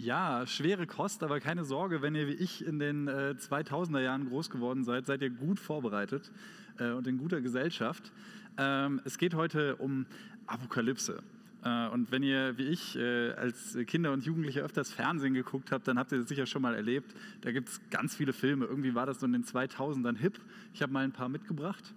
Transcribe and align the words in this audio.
Ja, 0.00 0.46
schwere 0.46 0.86
Kost, 0.86 1.24
aber 1.24 1.40
keine 1.40 1.64
Sorge, 1.64 2.02
wenn 2.02 2.14
ihr 2.14 2.28
wie 2.28 2.34
ich 2.34 2.64
in 2.64 2.78
den 2.78 3.08
äh, 3.08 3.34
2000er 3.36 3.98
Jahren 3.98 4.28
groß 4.28 4.48
geworden 4.48 4.84
seid, 4.84 5.06
seid 5.06 5.22
ihr 5.22 5.30
gut 5.30 5.58
vorbereitet 5.58 6.30
äh, 6.78 6.92
und 6.92 7.08
in 7.08 7.18
guter 7.18 7.40
Gesellschaft. 7.40 8.12
Ähm, 8.58 9.00
es 9.04 9.18
geht 9.18 9.34
heute 9.34 9.74
um 9.74 10.06
Apokalypse. 10.46 11.20
Äh, 11.64 11.88
und 11.88 12.12
wenn 12.12 12.22
ihr 12.22 12.56
wie 12.58 12.68
ich 12.68 12.94
äh, 12.94 13.32
als 13.32 13.76
Kinder 13.88 14.12
und 14.12 14.24
Jugendliche 14.24 14.60
öfters 14.60 14.92
Fernsehen 14.92 15.34
geguckt 15.34 15.72
habt, 15.72 15.88
dann 15.88 15.98
habt 15.98 16.12
ihr 16.12 16.18
das 16.18 16.28
sicher 16.28 16.46
schon 16.46 16.62
mal 16.62 16.76
erlebt. 16.76 17.12
Da 17.40 17.50
gibt 17.50 17.68
es 17.68 17.80
ganz 17.90 18.14
viele 18.14 18.32
Filme. 18.32 18.66
Irgendwie 18.66 18.94
war 18.94 19.04
das 19.04 19.18
so 19.18 19.26
in 19.26 19.32
den 19.32 19.42
2000ern 19.42 20.16
hip. 20.16 20.38
Ich 20.74 20.80
habe 20.80 20.92
mal 20.92 21.02
ein 21.02 21.12
paar 21.12 21.28
mitgebracht. 21.28 21.92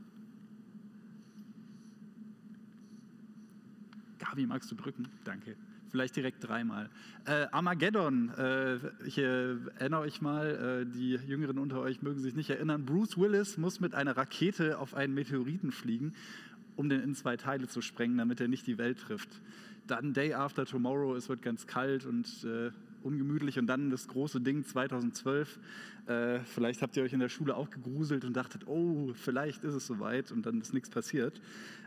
Gabi, 4.18 4.47
magst 4.47 4.71
du 4.71 4.75
drücken? 4.75 5.07
Danke 5.23 5.55
vielleicht 5.92 6.16
direkt 6.16 6.48
dreimal. 6.48 6.90
Äh, 7.26 7.48
Armageddon, 7.52 8.30
äh, 8.38 8.77
ich 9.05 9.18
erinnere 9.18 10.02
euch 10.02 10.22
mal, 10.22 10.86
äh, 10.88 10.91
die 10.91 11.12
Jüngeren 11.27 11.59
unter 11.59 11.82
euch 11.82 12.02
mögen 12.02 12.20
sich 12.20 12.36
nicht 12.36 12.49
erinnern. 12.49 12.86
Bruce 12.86 13.18
Willis 13.18 13.58
muss 13.58 13.80
mit 13.80 13.94
einer 13.94 14.16
Rakete 14.18 14.80
auf 14.80 14.96
einen 14.96 15.13
Meteoriten 15.13 15.72
fliegen, 15.72 16.13
um 16.76 16.90
den 16.90 17.02
in 17.02 17.13
zwei 17.13 17.38
Teile 17.38 17.68
zu 17.68 17.82
sprengen, 17.82 18.18
damit 18.18 18.41
er 18.41 18.48
nicht 18.48 18.66
die 18.66 18.77
Welt 18.77 18.99
trifft. 18.99 19.30
Dann 19.88 20.13
Day 20.13 20.34
After 20.34 20.66
Tomorrow, 20.66 21.16
es 21.16 21.27
wird 21.27 21.41
ganz 21.41 21.68
kalt 21.68 22.05
und 22.05 22.26
äh, 22.46 22.71
ungemütlich 23.04 23.60
und 23.60 23.68
dann 23.68 23.90
das 23.90 24.08
große 24.08 24.41
Ding 24.41 24.66
2012. 24.66 25.60
Äh, 26.08 26.40
vielleicht 26.40 26.82
habt 26.82 26.96
ihr 26.98 27.04
euch 27.04 27.13
in 27.13 27.20
der 27.20 27.30
Schule 27.30 27.55
auch 27.55 27.70
gegruselt 27.70 28.26
und 28.26 28.34
dachtet, 28.34 28.68
oh, 28.68 29.12
vielleicht 29.13 29.63
ist 29.63 29.73
es 29.73 29.85
soweit 29.85 30.32
und 30.32 30.46
dann 30.46 30.62
ist 30.62 30.73
nichts 30.73 30.90
passiert. 30.90 31.41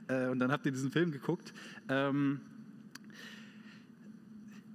Äh, 0.08 0.28
und 0.28 0.38
dann 0.38 0.52
habt 0.52 0.66
ihr 0.66 0.72
diesen 0.72 0.90
Film 0.90 1.12
geguckt. 1.12 1.54
Ähm, 1.88 2.40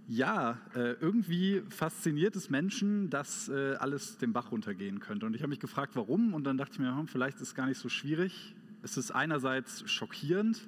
ja, 0.09 0.57
äh, 0.73 0.93
irgendwie 0.93 1.61
fasziniert 1.69 2.35
es 2.35 2.49
Menschen, 2.49 3.11
dass 3.11 3.47
äh, 3.47 3.75
alles 3.75 4.17
den 4.17 4.33
Bach 4.33 4.51
runtergehen 4.51 4.99
könnte. 4.99 5.27
Und 5.27 5.35
ich 5.35 5.43
habe 5.43 5.51
mich 5.51 5.59
gefragt, 5.59 5.95
warum. 5.95 6.33
Und 6.33 6.45
dann 6.45 6.57
dachte 6.57 6.73
ich 6.73 6.79
mir, 6.79 6.97
hm, 6.97 7.07
vielleicht 7.07 7.35
ist 7.35 7.49
es 7.49 7.55
gar 7.55 7.67
nicht 7.67 7.77
so 7.77 7.89
schwierig. 7.89 8.55
Es 8.81 8.97
ist 8.97 9.11
einerseits 9.11 9.87
schockierend. 9.87 10.67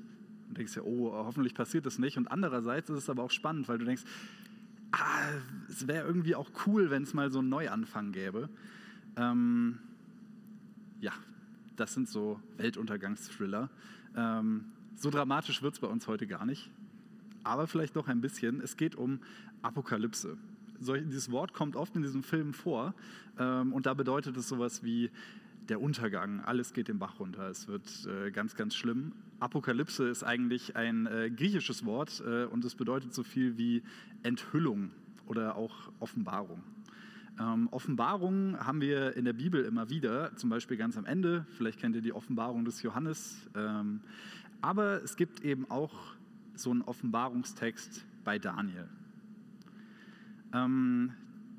Du 0.49 0.53
denkst 0.53 0.75
ja, 0.75 0.83
oh, 0.83 1.11
hoffentlich 1.11 1.55
passiert 1.55 1.87
das 1.87 1.97
nicht. 1.97 2.19
Und 2.19 2.27
andererseits 2.27 2.91
ist 2.91 2.97
es 2.97 3.09
aber 3.09 3.23
auch 3.23 3.31
spannend, 3.31 3.67
weil 3.67 3.79
du 3.79 3.85
denkst, 3.85 4.03
ah, 4.91 5.31
es 5.67 5.87
wäre 5.87 6.05
irgendwie 6.05 6.35
auch 6.35 6.51
cool, 6.67 6.91
wenn 6.91 7.01
es 7.01 7.15
mal 7.15 7.31
so 7.31 7.39
einen 7.39 7.49
Neuanfang 7.49 8.11
gäbe. 8.11 8.47
Ähm, 9.15 9.79
ja, 10.99 11.13
das 11.77 11.95
sind 11.95 12.07
so 12.07 12.39
Weltuntergangsthriller. 12.57 13.71
Ähm, 14.15 14.65
so 14.93 15.09
dramatisch 15.09 15.63
wird 15.63 15.73
es 15.73 15.79
bei 15.79 15.87
uns 15.87 16.07
heute 16.07 16.27
gar 16.27 16.45
nicht 16.45 16.69
aber 17.43 17.67
vielleicht 17.67 17.95
doch 17.95 18.07
ein 18.07 18.21
bisschen. 18.21 18.61
Es 18.61 18.77
geht 18.77 18.95
um 18.95 19.19
Apokalypse. 19.61 20.37
Solch, 20.79 21.03
dieses 21.05 21.31
Wort 21.31 21.53
kommt 21.53 21.75
oft 21.75 21.95
in 21.95 22.01
diesem 22.01 22.23
Film 22.23 22.53
vor 22.53 22.95
ähm, 23.37 23.73
und 23.73 23.85
da 23.85 23.93
bedeutet 23.93 24.35
es 24.37 24.47
sowas 24.47 24.83
wie 24.83 25.11
der 25.69 25.79
Untergang, 25.79 26.41
alles 26.41 26.73
geht 26.73 26.87
den 26.87 26.99
Bach 26.99 27.19
runter, 27.19 27.47
es 27.49 27.67
wird 27.67 28.07
äh, 28.07 28.31
ganz, 28.31 28.55
ganz 28.55 28.75
schlimm. 28.75 29.13
Apokalypse 29.39 30.07
ist 30.09 30.23
eigentlich 30.23 30.75
ein 30.75 31.05
äh, 31.05 31.29
griechisches 31.29 31.85
Wort 31.85 32.21
äh, 32.25 32.45
und 32.45 32.65
es 32.65 32.75
bedeutet 32.75 33.13
so 33.13 33.23
viel 33.23 33.57
wie 33.57 33.83
Enthüllung 34.23 34.91
oder 35.27 35.55
auch 35.55 35.91
Offenbarung. 35.99 36.63
Ähm, 37.39 37.69
Offenbarungen 37.71 38.59
haben 38.59 38.81
wir 38.81 39.15
in 39.15 39.25
der 39.25 39.33
Bibel 39.33 39.63
immer 39.63 39.89
wieder, 39.89 40.35
zum 40.35 40.49
Beispiel 40.49 40.77
ganz 40.77 40.97
am 40.97 41.05
Ende, 41.05 41.45
vielleicht 41.57 41.79
kennt 41.79 41.95
ihr 41.95 42.01
die 42.01 42.13
Offenbarung 42.13 42.65
des 42.65 42.81
Johannes, 42.81 43.49
ähm, 43.55 44.01
aber 44.61 45.01
es 45.03 45.15
gibt 45.15 45.41
eben 45.41 45.69
auch 45.69 46.15
so 46.55 46.73
ein 46.73 46.81
Offenbarungstext 46.81 48.05
bei 48.23 48.39
Daniel. 48.39 48.87
Ähm, 50.53 51.13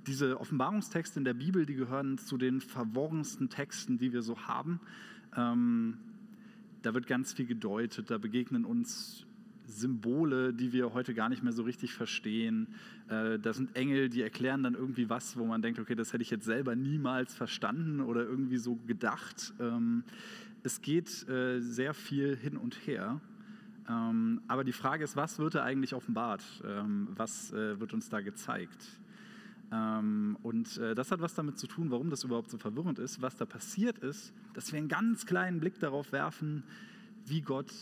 diese 0.07 0.41
Offenbarungstexte 0.41 1.19
in 1.19 1.25
der 1.25 1.35
Bibel, 1.35 1.67
die 1.67 1.75
gehören 1.75 2.19
zu 2.19 2.37
den 2.37 2.61
verworrensten 2.61 3.49
Texten, 3.49 3.99
die 3.99 4.13
wir 4.13 4.23
so 4.23 4.47
haben. 4.47 4.81
Ähm, 5.37 5.99
da 6.83 6.95
wird 6.95 7.07
ganz 7.07 7.33
viel 7.33 7.47
gedeutet, 7.47 8.11
da 8.11 8.19
begegnen 8.19 8.65
uns 8.65 9.25
Symbole, 9.67 10.53
die 10.53 10.73
wir 10.73 10.93
heute 10.93 11.15
gar 11.15 11.29
nicht 11.29 11.43
mehr 11.43 11.53
so 11.53 11.63
richtig 11.63 11.95
verstehen. 11.95 12.69
Äh, 13.09 13.39
da 13.39 13.53
sind 13.53 13.77
Engel, 13.77 14.09
die 14.09 14.23
erklären 14.23 14.63
dann 14.63 14.75
irgendwie 14.75 15.09
was, 15.09 15.37
wo 15.37 15.47
man 15.47 15.63
denkt, 15.63 15.79
okay, 15.79 15.95
das 15.95 16.13
hätte 16.13 16.23
ich 16.23 16.31
jetzt 16.31 16.45
selber 16.45 16.75
niemals 16.75 17.35
verstanden 17.35 18.01
oder 18.01 18.23
irgendwie 18.25 18.59
so 18.59 18.77
gedacht. 18.87 19.55
Ähm, 19.61 20.05
es 20.65 20.83
geht 20.83 21.29
äh, 21.29 21.61
sehr 21.61 21.95
viel 21.95 22.37
hin 22.37 22.57
und 22.57 22.87
her. 22.87 23.21
Ähm, 23.89 24.41
aber 24.49 24.65
die 24.65 24.73
Frage 24.73 25.05
ist, 25.05 25.17
was 25.17 25.39
wird 25.39 25.55
da 25.55 25.63
eigentlich 25.65 25.95
offenbart? 25.95 26.45
Ähm, 26.65 27.09
was 27.17 27.53
äh, 27.53 27.81
wird 27.81 27.93
uns 27.93 28.09
da 28.09 28.21
gezeigt? 28.21 29.01
Ähm, 29.73 30.37
und 30.43 30.77
äh, 30.79 30.95
das 30.95 31.11
hat 31.11 31.21
was 31.21 31.35
damit 31.35 31.59
zu 31.59 31.67
tun, 31.67 31.91
warum 31.91 32.11
das 32.11 32.25
überhaupt 32.25 32.51
so 32.51 32.59
verwirrend 32.59 32.99
ist. 32.99 33.23
Was 33.23 33.37
da 33.37 33.45
passiert 33.45 33.99
ist, 33.99 34.33
dass 34.55 34.73
wir 34.73 34.79
einen 34.79 34.89
ganz 34.89 35.27
kleinen 35.27 35.61
Blick 35.61 35.79
darauf 35.81 36.13
werfen, 36.13 36.63
wie 37.27 37.41
Gott 37.41 37.73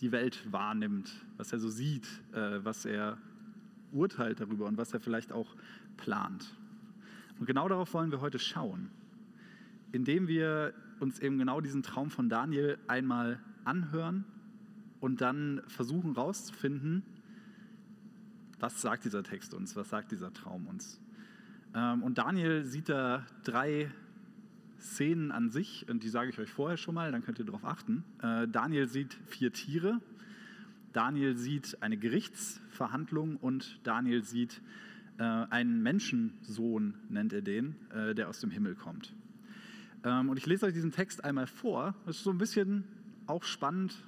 die 0.00 0.10
Welt 0.10 0.40
wahrnimmt, 0.50 1.12
was 1.36 1.52
er 1.52 1.58
so 1.58 1.68
sieht, 1.68 2.06
äh, 2.32 2.64
was 2.64 2.84
er 2.84 3.18
urteilt 3.92 4.40
darüber 4.40 4.66
und 4.66 4.76
was 4.76 4.92
er 4.92 5.00
vielleicht 5.00 5.32
auch 5.32 5.54
plant. 5.96 6.52
Und 7.38 7.46
genau 7.46 7.68
darauf 7.68 7.94
wollen 7.94 8.10
wir 8.10 8.20
heute 8.20 8.38
schauen, 8.38 8.90
indem 9.92 10.26
wir 10.26 10.72
uns 11.00 11.20
eben 11.20 11.38
genau 11.38 11.60
diesen 11.60 11.82
Traum 11.82 12.10
von 12.10 12.28
Daniel 12.28 12.78
einmal 12.88 13.38
anhören 13.64 14.24
und 15.04 15.20
dann 15.20 15.60
versuchen 15.66 16.14
herauszufinden, 16.14 17.02
was 18.58 18.80
sagt 18.80 19.04
dieser 19.04 19.22
Text 19.22 19.52
uns, 19.52 19.76
was 19.76 19.90
sagt 19.90 20.12
dieser 20.12 20.32
Traum 20.32 20.66
uns. 20.66 20.98
Ähm, 21.74 22.02
und 22.02 22.16
Daniel 22.16 22.64
sieht 22.64 22.88
da 22.88 23.26
drei 23.42 23.90
Szenen 24.80 25.30
an 25.30 25.50
sich, 25.50 25.86
und 25.90 26.04
die 26.04 26.08
sage 26.08 26.30
ich 26.30 26.38
euch 26.38 26.50
vorher 26.50 26.78
schon 26.78 26.94
mal, 26.94 27.12
dann 27.12 27.22
könnt 27.22 27.38
ihr 27.38 27.44
darauf 27.44 27.66
achten. 27.66 28.02
Äh, 28.22 28.48
Daniel 28.48 28.88
sieht 28.88 29.12
vier 29.26 29.52
Tiere, 29.52 30.00
Daniel 30.94 31.36
sieht 31.36 31.82
eine 31.82 31.98
Gerichtsverhandlung 31.98 33.36
und 33.36 33.80
Daniel 33.82 34.24
sieht 34.24 34.62
äh, 35.18 35.22
einen 35.22 35.82
Menschensohn, 35.82 36.94
nennt 37.10 37.34
er 37.34 37.42
den, 37.42 37.76
äh, 37.90 38.14
der 38.14 38.30
aus 38.30 38.40
dem 38.40 38.50
Himmel 38.50 38.74
kommt. 38.74 39.12
Ähm, 40.02 40.30
und 40.30 40.38
ich 40.38 40.46
lese 40.46 40.64
euch 40.64 40.72
diesen 40.72 40.92
Text 40.92 41.22
einmal 41.22 41.46
vor. 41.46 41.94
Das 42.06 42.16
ist 42.16 42.24
so 42.24 42.30
ein 42.30 42.38
bisschen 42.38 42.84
auch 43.26 43.44
spannend, 43.44 44.02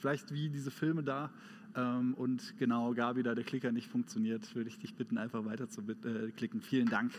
vielleicht 0.00 0.32
wie 0.32 0.48
diese 0.48 0.70
Filme 0.70 1.02
da. 1.02 1.30
Ähm, 1.76 2.14
und 2.14 2.56
genau, 2.58 2.92
Gabi, 2.94 3.22
da 3.22 3.34
der 3.34 3.44
Klicker 3.44 3.72
nicht 3.72 3.88
funktioniert, 3.88 4.54
würde 4.54 4.68
ich 4.68 4.78
dich 4.78 4.94
bitten, 4.94 5.18
einfach 5.18 5.44
weiter 5.44 5.68
zu 5.68 5.82
äh, 5.82 6.30
klicken. 6.32 6.60
Vielen 6.60 6.88
Dank. 6.88 7.12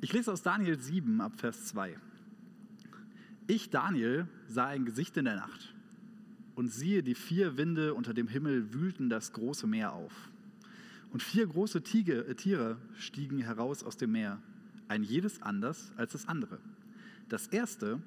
Ich 0.00 0.12
lese 0.12 0.32
aus 0.32 0.42
Daniel 0.42 0.80
7 0.80 1.20
ab 1.20 1.32
Vers 1.36 1.66
2. 1.66 1.96
Ich, 3.46 3.70
Daniel, 3.70 4.26
sah 4.48 4.66
ein 4.66 4.84
Gesicht 4.84 5.16
in 5.16 5.24
der 5.26 5.36
Nacht 5.36 5.74
und 6.56 6.72
siehe, 6.72 7.02
die 7.02 7.14
vier 7.14 7.56
Winde 7.56 7.94
unter 7.94 8.12
dem 8.12 8.26
Himmel 8.26 8.72
wühlten 8.72 9.08
das 9.08 9.32
große 9.32 9.66
Meer 9.66 9.92
auf. 9.92 10.30
Und 11.12 11.22
vier 11.22 11.46
große 11.46 11.82
Tiege, 11.82 12.26
äh, 12.26 12.34
Tiere 12.34 12.78
stiegen 12.98 13.38
heraus 13.38 13.84
aus 13.84 13.96
dem 13.96 14.12
Meer, 14.12 14.42
ein 14.88 15.02
jedes 15.02 15.42
anders 15.42 15.92
als 15.96 16.12
das 16.12 16.26
andere. 16.26 16.58
Das 17.28 17.46
erste 17.46 18.00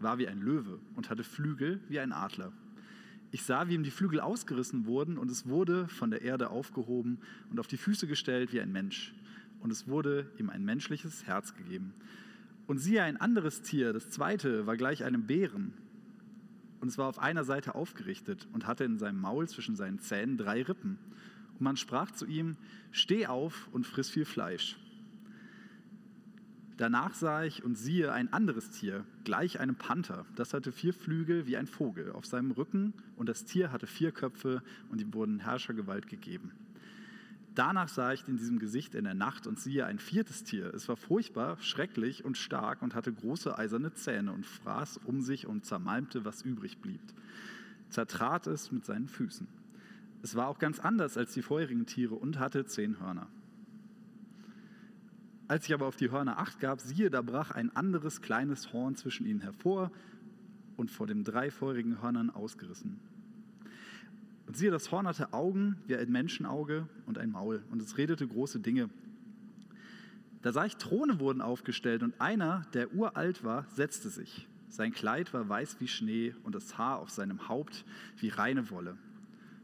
war 0.00 0.18
wie 0.18 0.28
ein 0.28 0.40
Löwe 0.40 0.78
und 0.94 1.10
hatte 1.10 1.24
Flügel 1.24 1.80
wie 1.88 1.98
ein 2.00 2.12
Adler. 2.12 2.52
Ich 3.32 3.42
sah, 3.42 3.68
wie 3.68 3.74
ihm 3.74 3.82
die 3.82 3.90
Flügel 3.90 4.20
ausgerissen 4.20 4.86
wurden 4.86 5.18
und 5.18 5.30
es 5.30 5.46
wurde 5.46 5.88
von 5.88 6.10
der 6.10 6.22
Erde 6.22 6.50
aufgehoben 6.50 7.18
und 7.50 7.58
auf 7.58 7.66
die 7.66 7.76
Füße 7.76 8.06
gestellt 8.06 8.52
wie 8.52 8.60
ein 8.60 8.72
Mensch. 8.72 9.14
Und 9.60 9.70
es 9.70 9.88
wurde 9.88 10.30
ihm 10.38 10.50
ein 10.50 10.64
menschliches 10.64 11.26
Herz 11.26 11.54
gegeben. 11.54 11.92
Und 12.66 12.78
siehe, 12.78 13.02
ein 13.02 13.16
anderes 13.16 13.62
Tier, 13.62 13.92
das 13.92 14.10
zweite, 14.10 14.66
war 14.66 14.76
gleich 14.76 15.04
einem 15.04 15.26
Bären. 15.26 15.72
Und 16.80 16.88
es 16.88 16.98
war 16.98 17.08
auf 17.08 17.18
einer 17.18 17.44
Seite 17.44 17.74
aufgerichtet 17.74 18.46
und 18.52 18.66
hatte 18.66 18.84
in 18.84 18.98
seinem 18.98 19.20
Maul 19.20 19.48
zwischen 19.48 19.76
seinen 19.76 19.98
Zähnen 19.98 20.36
drei 20.36 20.62
Rippen. 20.62 20.98
Und 21.54 21.60
man 21.62 21.76
sprach 21.76 22.10
zu 22.10 22.26
ihm, 22.26 22.56
steh 22.90 23.26
auf 23.26 23.68
und 23.72 23.86
friss 23.86 24.10
viel 24.10 24.24
Fleisch. 24.24 24.76
Danach 26.76 27.14
sah 27.14 27.44
ich 27.44 27.64
und 27.64 27.76
siehe 27.76 28.12
ein 28.12 28.32
anderes 28.32 28.68
Tier, 28.68 29.04
gleich 29.24 29.60
einem 29.60 29.76
Panther. 29.76 30.26
Das 30.36 30.52
hatte 30.52 30.72
vier 30.72 30.92
Flügel 30.92 31.46
wie 31.46 31.56
ein 31.56 31.66
Vogel 31.66 32.12
auf 32.12 32.26
seinem 32.26 32.50
Rücken 32.50 32.92
und 33.16 33.28
das 33.30 33.44
Tier 33.44 33.72
hatte 33.72 33.86
vier 33.86 34.12
Köpfe 34.12 34.62
und 34.90 35.00
ihm 35.00 35.14
wurden 35.14 35.40
Herrschergewalt 35.40 36.06
gegeben. 36.06 36.52
Danach 37.54 37.88
sah 37.88 38.12
ich 38.12 38.28
in 38.28 38.36
diesem 38.36 38.58
Gesicht 38.58 38.94
in 38.94 39.04
der 39.04 39.14
Nacht 39.14 39.46
und 39.46 39.58
siehe 39.58 39.86
ein 39.86 39.98
viertes 39.98 40.44
Tier. 40.44 40.74
Es 40.74 40.90
war 40.90 40.96
furchtbar, 40.96 41.56
schrecklich 41.60 42.22
und 42.22 42.36
stark 42.36 42.82
und 42.82 42.94
hatte 42.94 43.10
große 43.10 43.56
eiserne 43.56 43.94
Zähne 43.94 44.32
und 44.32 44.44
fraß 44.44 44.98
um 44.98 45.22
sich 45.22 45.46
und 45.46 45.64
zermalmte, 45.64 46.26
was 46.26 46.42
übrig 46.42 46.82
blieb. 46.82 47.00
Zertrat 47.88 48.46
es 48.46 48.70
mit 48.70 48.84
seinen 48.84 49.08
Füßen. 49.08 49.48
Es 50.22 50.34
war 50.34 50.48
auch 50.48 50.58
ganz 50.58 50.78
anders 50.78 51.16
als 51.16 51.32
die 51.32 51.40
vorherigen 51.40 51.86
Tiere 51.86 52.16
und 52.16 52.38
hatte 52.38 52.66
zehn 52.66 53.00
Hörner. 53.00 53.28
Als 55.48 55.66
ich 55.66 55.74
aber 55.74 55.86
auf 55.86 55.96
die 55.96 56.10
Hörner 56.10 56.38
acht 56.38 56.58
gab, 56.58 56.80
siehe, 56.80 57.08
da 57.08 57.22
brach 57.22 57.52
ein 57.52 57.74
anderes 57.76 58.20
kleines 58.20 58.72
Horn 58.72 58.96
zwischen 58.96 59.26
ihnen 59.26 59.40
hervor 59.40 59.92
und 60.76 60.90
vor 60.90 61.06
den 61.06 61.22
drei 61.22 61.50
feurigen 61.50 62.02
Hörnern 62.02 62.30
ausgerissen. 62.30 62.98
Und 64.46 64.56
siehe, 64.56 64.70
das 64.70 64.90
Horn 64.90 65.06
hatte 65.06 65.32
Augen 65.32 65.76
wie 65.86 65.96
ein 65.96 66.10
Menschenauge 66.10 66.88
und 67.06 67.18
ein 67.18 67.30
Maul, 67.30 67.62
und 67.70 67.80
es 67.80 67.96
redete 67.96 68.26
große 68.26 68.60
Dinge. 68.60 68.90
Da 70.42 70.52
sah 70.52 70.64
ich, 70.64 70.76
Throne 70.76 71.18
wurden 71.20 71.40
aufgestellt, 71.40 72.02
und 72.02 72.20
einer, 72.20 72.62
der 72.72 72.94
uralt 72.94 73.44
war, 73.44 73.66
setzte 73.74 74.08
sich. 74.08 74.48
Sein 74.68 74.92
Kleid 74.92 75.32
war 75.32 75.48
weiß 75.48 75.76
wie 75.80 75.88
Schnee 75.88 76.34
und 76.42 76.54
das 76.54 76.76
Haar 76.76 76.98
auf 76.98 77.10
seinem 77.10 77.48
Haupt 77.48 77.84
wie 78.18 78.28
reine 78.28 78.70
Wolle. 78.70 78.96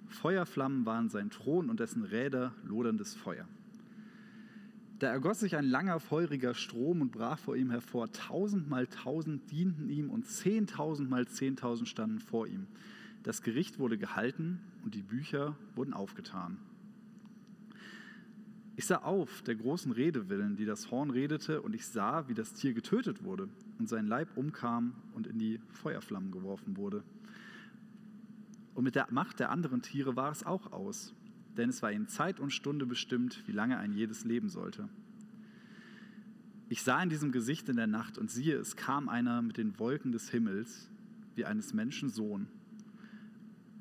Feuerflammen 0.08 0.86
waren 0.86 1.08
sein 1.08 1.30
Thron 1.30 1.70
und 1.70 1.80
dessen 1.80 2.04
Räder 2.04 2.52
loderndes 2.64 3.14
Feuer. 3.14 3.46
Da 5.02 5.08
ergoss 5.08 5.40
sich 5.40 5.56
ein 5.56 5.64
langer, 5.64 5.98
feuriger 5.98 6.54
Strom 6.54 7.00
und 7.00 7.10
brach 7.10 7.36
vor 7.36 7.56
ihm 7.56 7.72
hervor. 7.72 8.12
Tausend 8.12 8.70
mal 8.70 8.86
tausend 8.86 9.50
dienten 9.50 9.88
ihm 9.88 10.10
und 10.10 10.28
zehntausend 10.28 11.10
mal 11.10 11.26
zehntausend 11.26 11.88
standen 11.88 12.20
vor 12.20 12.46
ihm. 12.46 12.68
Das 13.24 13.42
Gericht 13.42 13.80
wurde 13.80 13.98
gehalten 13.98 14.60
und 14.84 14.94
die 14.94 15.02
Bücher 15.02 15.56
wurden 15.74 15.92
aufgetan. 15.92 16.56
Ich 18.76 18.86
sah 18.86 18.98
auf 18.98 19.42
der 19.42 19.56
großen 19.56 19.90
Rede 19.90 20.28
willen, 20.28 20.54
die 20.54 20.66
das 20.66 20.92
Horn 20.92 21.10
redete, 21.10 21.62
und 21.62 21.74
ich 21.74 21.84
sah, 21.84 22.28
wie 22.28 22.34
das 22.34 22.52
Tier 22.52 22.72
getötet 22.72 23.24
wurde 23.24 23.48
und 23.80 23.88
sein 23.88 24.06
Leib 24.06 24.28
umkam 24.36 24.94
und 25.14 25.26
in 25.26 25.40
die 25.40 25.58
Feuerflammen 25.70 26.30
geworfen 26.30 26.76
wurde. 26.76 27.02
Und 28.74 28.84
mit 28.84 28.94
der 28.94 29.08
Macht 29.10 29.40
der 29.40 29.50
anderen 29.50 29.82
Tiere 29.82 30.14
war 30.14 30.30
es 30.30 30.46
auch 30.46 30.70
aus, 30.70 31.12
denn 31.56 31.70
es 31.70 31.82
war 31.82 31.92
ihnen 31.92 32.08
Zeit 32.08 32.40
und 32.40 32.50
Stunde 32.50 32.86
bestimmt, 32.86 33.42
wie 33.46 33.52
lange 33.52 33.78
ein 33.78 33.92
jedes 33.92 34.24
leben 34.24 34.48
sollte. 34.48 34.88
Ich 36.68 36.82
sah 36.82 37.02
in 37.02 37.10
diesem 37.10 37.32
Gesicht 37.32 37.68
in 37.68 37.76
der 37.76 37.86
Nacht 37.86 38.16
und 38.16 38.30
siehe, 38.30 38.56
es 38.56 38.76
kam 38.76 39.08
einer 39.08 39.42
mit 39.42 39.58
den 39.58 39.78
Wolken 39.78 40.12
des 40.12 40.30
Himmels, 40.30 40.88
wie 41.34 41.44
eines 41.44 41.74
Menschen 41.74 42.08
Sohn. 42.08 42.46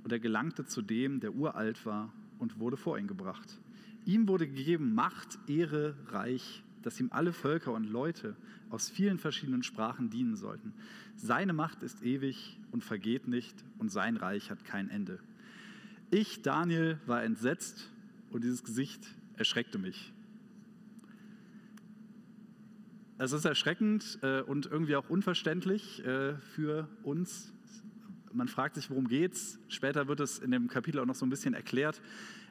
Und 0.04 0.12
er 0.12 0.20
gelangte 0.20 0.66
zu 0.66 0.82
dem, 0.82 1.20
der 1.20 1.34
uralt 1.34 1.86
war, 1.86 2.12
und 2.40 2.60
wurde 2.60 2.76
vor 2.76 2.98
ihn 2.98 3.08
gebracht. 3.08 3.60
Ihm 4.04 4.28
wurde 4.28 4.48
gegeben 4.48 4.96
Macht, 4.96 5.38
Ehre, 5.48 5.96
Reich, 6.08 6.64
dass 6.82 7.00
ihm 7.00 7.10
alle 7.12 7.34
Völker 7.34 7.72
und 7.72 7.86
Leute 7.86 8.36
aus 8.70 8.90
vielen 8.90 9.20
verschiedenen 9.20 9.64
Sprachen 9.64 10.10
dienen 10.10 10.36
sollten. 10.36 10.74
Seine 11.16 11.54
Macht 11.54 11.84
ist 11.84 12.04
ewig 12.04 12.60
und 12.72 12.84
vergeht 12.84 13.28
nicht 13.28 13.64
und 13.78 13.92
sein 13.92 14.18
Reich 14.18 14.50
hat 14.50 14.66
kein 14.66 14.90
Ende. 14.90 15.20
Ich, 16.14 16.42
Daniel, 16.42 17.00
war 17.06 17.24
entsetzt 17.24 17.90
und 18.32 18.44
dieses 18.44 18.66
Gesicht 18.66 19.08
erschreckte 19.38 19.80
mich. 19.80 20.12
Es 23.18 23.32
ist 23.32 23.46
erschreckend 23.46 24.20
äh, 24.22 24.42
und 24.42 24.66
irgendwie 24.66 24.98
auch 24.98 25.10
unverständlich 25.10 26.06
äh, 26.06 26.36
für 26.36 26.90
uns. 27.04 27.54
Man 28.34 28.50
fragt 28.50 28.76
sich, 28.76 28.90
worum 28.90 29.08
geht's. 29.08 29.58
Später 29.70 30.10
wird 30.10 30.20
es 30.20 30.40
in 30.40 30.52
dem 30.52 30.68
Kapitel 30.68 31.00
auch 31.00 31.06
noch 31.06 31.16
so 31.16 31.26
ein 31.26 31.30
bisschen 31.30 31.54
erklärt. 31.54 32.02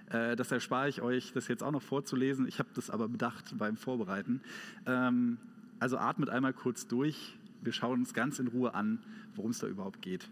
Äh, 0.08 0.36
das 0.36 0.50
erspare 0.52 0.88
ich 0.88 1.02
euch, 1.02 1.34
das 1.34 1.46
jetzt 1.48 1.62
auch 1.62 1.72
noch 1.72 1.82
vorzulesen. 1.82 2.48
Ich 2.48 2.60
habe 2.60 2.70
das 2.74 2.88
aber 2.88 3.08
bedacht 3.08 3.58
beim 3.58 3.76
Vorbereiten. 3.76 4.40
Ähm, 4.86 5.36
also 5.80 5.98
atmet 5.98 6.30
einmal 6.30 6.54
kurz 6.54 6.86
durch. 6.86 7.36
Wir 7.60 7.74
schauen 7.74 8.00
uns 8.00 8.14
ganz 8.14 8.38
in 8.38 8.48
Ruhe 8.48 8.72
an, 8.72 9.04
worum 9.34 9.50
es 9.50 9.58
da 9.58 9.66
überhaupt 9.66 10.00
geht. 10.00 10.30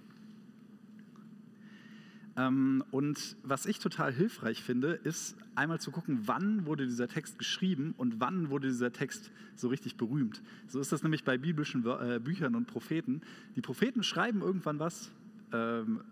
Ähm, 2.38 2.84
und 2.92 3.36
was 3.42 3.66
ich 3.66 3.80
total 3.80 4.12
hilfreich 4.12 4.62
finde, 4.62 4.92
ist 4.92 5.36
einmal 5.56 5.80
zu 5.80 5.90
gucken, 5.90 6.20
wann 6.26 6.66
wurde 6.66 6.86
dieser 6.86 7.08
Text 7.08 7.38
geschrieben 7.38 7.94
und 7.98 8.20
wann 8.20 8.48
wurde 8.48 8.68
dieser 8.68 8.92
Text 8.92 9.32
so 9.56 9.68
richtig 9.68 9.96
berühmt. 9.96 10.40
So 10.68 10.78
ist 10.78 10.92
das 10.92 11.02
nämlich 11.02 11.24
bei 11.24 11.36
biblischen 11.36 11.84
äh, 11.84 12.20
Büchern 12.22 12.54
und 12.54 12.66
Propheten. 12.66 13.22
Die 13.56 13.60
Propheten 13.60 14.04
schreiben 14.04 14.40
irgendwann 14.40 14.78
was, 14.78 15.10
ähm, 15.52 16.02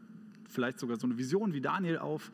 vielleicht 0.49 0.81
sogar 0.81 0.97
so 0.97 1.07
eine 1.07 1.17
Vision 1.17 1.53
wie 1.53 1.61
Daniel 1.61 1.99
auf 1.99 2.33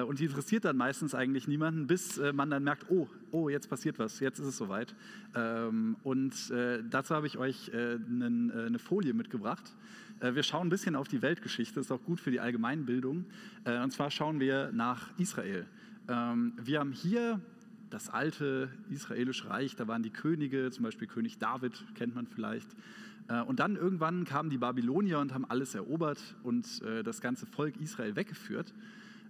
und 0.00 0.20
die 0.20 0.24
interessiert 0.24 0.64
dann 0.64 0.76
meistens 0.76 1.14
eigentlich 1.14 1.46
niemanden, 1.46 1.86
bis 1.86 2.16
äh, 2.16 2.32
man 2.32 2.48
dann 2.48 2.64
merkt, 2.64 2.86
oh, 2.88 3.08
oh, 3.30 3.50
jetzt 3.50 3.68
passiert 3.68 3.98
was, 3.98 4.20
jetzt 4.20 4.38
ist 4.38 4.46
es 4.46 4.56
soweit. 4.56 4.94
Ähm, 5.34 5.96
und 6.02 6.50
äh, 6.50 6.82
dazu 6.88 7.14
habe 7.14 7.26
ich 7.26 7.36
euch 7.36 7.70
eine 7.74 8.78
Folie 8.78 9.12
mitgebracht. 9.12 9.76
Wir 10.20 10.42
schauen 10.44 10.68
ein 10.68 10.70
bisschen 10.70 10.94
auf 10.94 11.08
die 11.08 11.20
Weltgeschichte, 11.20 11.74
das 11.74 11.86
ist 11.86 11.92
auch 11.92 12.02
gut 12.04 12.20
für 12.20 12.30
die 12.30 12.38
Allgemeinbildung. 12.38 13.24
Und 13.64 13.92
zwar 13.92 14.10
schauen 14.10 14.38
wir 14.38 14.70
nach 14.72 15.10
Israel. 15.18 15.66
Ähm, 16.08 16.52
wir 16.62 16.78
haben 16.78 16.92
hier 16.92 17.40
das 17.90 18.08
alte 18.08 18.68
israelische 18.88 19.50
Reich, 19.50 19.74
da 19.74 19.88
waren 19.88 20.02
die 20.02 20.10
Könige, 20.10 20.70
zum 20.70 20.84
Beispiel 20.84 21.08
König 21.08 21.38
David, 21.38 21.84
kennt 21.94 22.14
man 22.14 22.26
vielleicht. 22.26 22.68
Und 23.46 23.60
dann 23.60 23.76
irgendwann 23.76 24.24
kamen 24.24 24.48
die 24.50 24.58
Babylonier 24.58 25.18
und 25.18 25.34
haben 25.34 25.44
alles 25.44 25.74
erobert 25.74 26.20
und 26.42 26.82
das 27.04 27.20
ganze 27.20 27.46
Volk 27.46 27.76
Israel 27.80 28.16
weggeführt. 28.16 28.72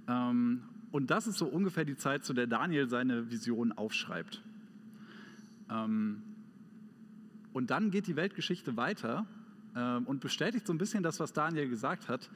Ähm, 0.09 0.63
und 0.91 1.11
das 1.11 1.27
ist 1.27 1.39
so 1.39 1.47
ungefähr 1.47 1.85
die 1.85 1.97
Zeit, 1.97 2.25
zu 2.25 2.35
der 2.35 2.47
Daniel 2.47 2.89
seine 2.89 3.31
Vision 3.31 3.73
aufschreibt. 3.73 4.43
Ähm, 5.71 6.23
und 7.53 7.71
dann 7.71 7.91
geht 7.91 8.07
die 8.07 8.17
Weltgeschichte 8.17 8.77
weiter 8.77 9.27
ähm, 9.77 10.07
und 10.07 10.21
bestätigt 10.21 10.67
so 10.67 10.73
ein 10.73 10.79
bisschen 10.79 11.03
das, 11.03 11.21
was 11.21 11.33
Daniel 11.33 11.69
gesagt 11.69 12.09
hat. 12.09 12.31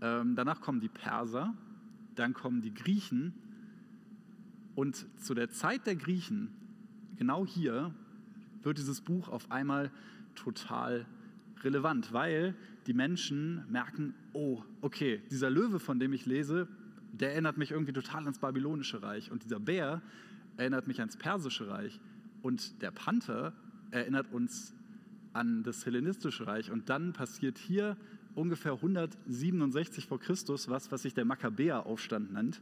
danach 0.00 0.60
kommen 0.60 0.78
die 0.78 0.88
Perser, 0.88 1.54
dann 2.14 2.32
kommen 2.32 2.62
die 2.62 2.72
Griechen. 2.72 3.34
Und 4.76 5.06
zu 5.20 5.34
der 5.34 5.50
Zeit 5.50 5.88
der 5.88 5.96
Griechen, 5.96 6.52
genau 7.16 7.44
hier, 7.44 7.92
wird 8.62 8.78
dieses 8.78 9.00
Buch 9.00 9.28
auf 9.28 9.50
einmal 9.50 9.90
total 10.36 11.04
relevant, 11.64 12.12
weil 12.12 12.54
die 12.86 12.94
Menschen 12.94 13.64
merken, 13.70 14.14
oh, 14.32 14.62
okay, 14.80 15.20
dieser 15.30 15.50
Löwe, 15.50 15.78
von 15.78 15.98
dem 15.98 16.12
ich 16.12 16.26
lese, 16.26 16.68
der 17.12 17.32
erinnert 17.32 17.58
mich 17.58 17.70
irgendwie 17.70 17.92
total 17.92 18.22
ans 18.22 18.38
babylonische 18.38 19.02
Reich. 19.02 19.30
Und 19.30 19.44
dieser 19.44 19.60
Bär 19.60 20.02
erinnert 20.56 20.86
mich 20.86 21.00
ans 21.00 21.16
persische 21.16 21.68
Reich. 21.68 22.00
Und 22.42 22.82
der 22.82 22.90
Panther 22.90 23.52
erinnert 23.90 24.32
uns 24.32 24.74
an 25.32 25.62
das 25.62 25.86
hellenistische 25.86 26.46
Reich. 26.46 26.70
Und 26.70 26.88
dann 26.88 27.12
passiert 27.12 27.58
hier 27.58 27.96
ungefähr 28.34 28.72
167 28.72 30.06
vor 30.06 30.20
Christus 30.20 30.68
was, 30.68 30.90
was 30.92 31.02
sich 31.02 31.14
der 31.14 31.24
Makkabäeraufstand 31.24 32.32
nennt. 32.32 32.60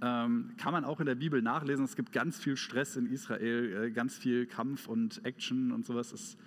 Ähm, 0.00 0.52
kann 0.58 0.72
man 0.72 0.84
auch 0.84 1.00
in 1.00 1.06
der 1.06 1.16
Bibel 1.16 1.42
nachlesen. 1.42 1.84
Es 1.84 1.96
gibt 1.96 2.12
ganz 2.12 2.38
viel 2.38 2.56
Stress 2.56 2.96
in 2.96 3.06
Israel, 3.06 3.86
äh, 3.86 3.90
ganz 3.90 4.16
viel 4.16 4.46
Kampf 4.46 4.86
und 4.86 5.24
Action 5.24 5.72
und 5.72 5.84
sowas. 5.84 6.12
Ist 6.12 6.38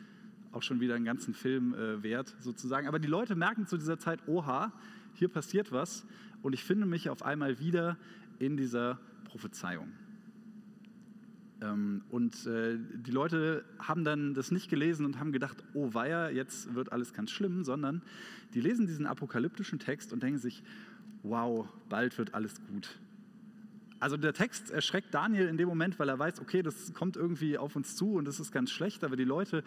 auch 0.54 0.64
schon 0.64 0.80
wieder 0.80 0.96
einen 0.96 1.06
ganzen 1.06 1.34
Film 1.34 1.74
äh, 1.74 2.02
wert, 2.02 2.36
sozusagen. 2.40 2.88
Aber 2.88 3.00
die 3.00 3.08
Leute 3.08 3.36
merken 3.36 3.68
zu 3.68 3.78
dieser 3.78 4.00
Zeit, 4.00 4.26
oha, 4.28 4.72
hier 5.14 5.30
passiert 5.30 5.72
was 5.72 6.06
und 6.42 6.54
ich 6.54 6.64
finde 6.64 6.86
mich 6.86 7.10
auf 7.10 7.24
einmal 7.24 7.60
wieder 7.60 7.98
in 8.40 8.58
dieser 8.58 9.00
Prophezeiung. 9.26 9.92
Ähm, 11.62 12.02
und 12.10 12.46
äh, 12.48 12.78
die 12.94 13.12
Leute 13.12 13.64
haben 13.80 14.04
dann 14.04 14.34
das 14.34 14.52
nicht 14.52 14.70
gelesen 14.70 15.06
und 15.06 15.20
haben 15.20 15.32
gedacht, 15.32 15.64
oh 15.74 15.94
weia, 15.94 16.30
jetzt 16.30 16.74
wird 16.74 16.92
alles 16.92 17.14
ganz 17.14 17.32
schlimm, 17.32 17.64
sondern 17.64 18.02
die 18.54 18.62
lesen 18.62 18.88
diesen 18.88 19.06
apokalyptischen 19.06 19.80
Text 19.80 20.12
und 20.12 20.24
denken 20.24 20.40
sich, 20.40 20.64
wow, 21.24 21.68
bald 21.88 22.18
wird 22.18 22.34
alles 22.34 22.56
gut. 22.68 22.98
Also 24.00 24.18
der 24.18 24.34
Text 24.34 24.72
erschreckt 24.72 25.14
Daniel 25.14 25.48
in 25.48 25.58
dem 25.58 25.70
Moment, 25.70 26.00
weil 26.00 26.10
er 26.10 26.18
weiß, 26.18 26.42
okay, 26.42 26.64
das 26.64 26.92
kommt 26.96 27.16
irgendwie 27.16 27.60
auf 27.60 27.76
uns 27.76 27.96
zu 27.96 28.14
und 28.16 28.26
das 28.26 28.40
ist 28.40 28.52
ganz 28.52 28.72
schlecht, 28.72 29.04
aber 29.04 29.16
die 29.16 29.24
Leute, 29.24 29.64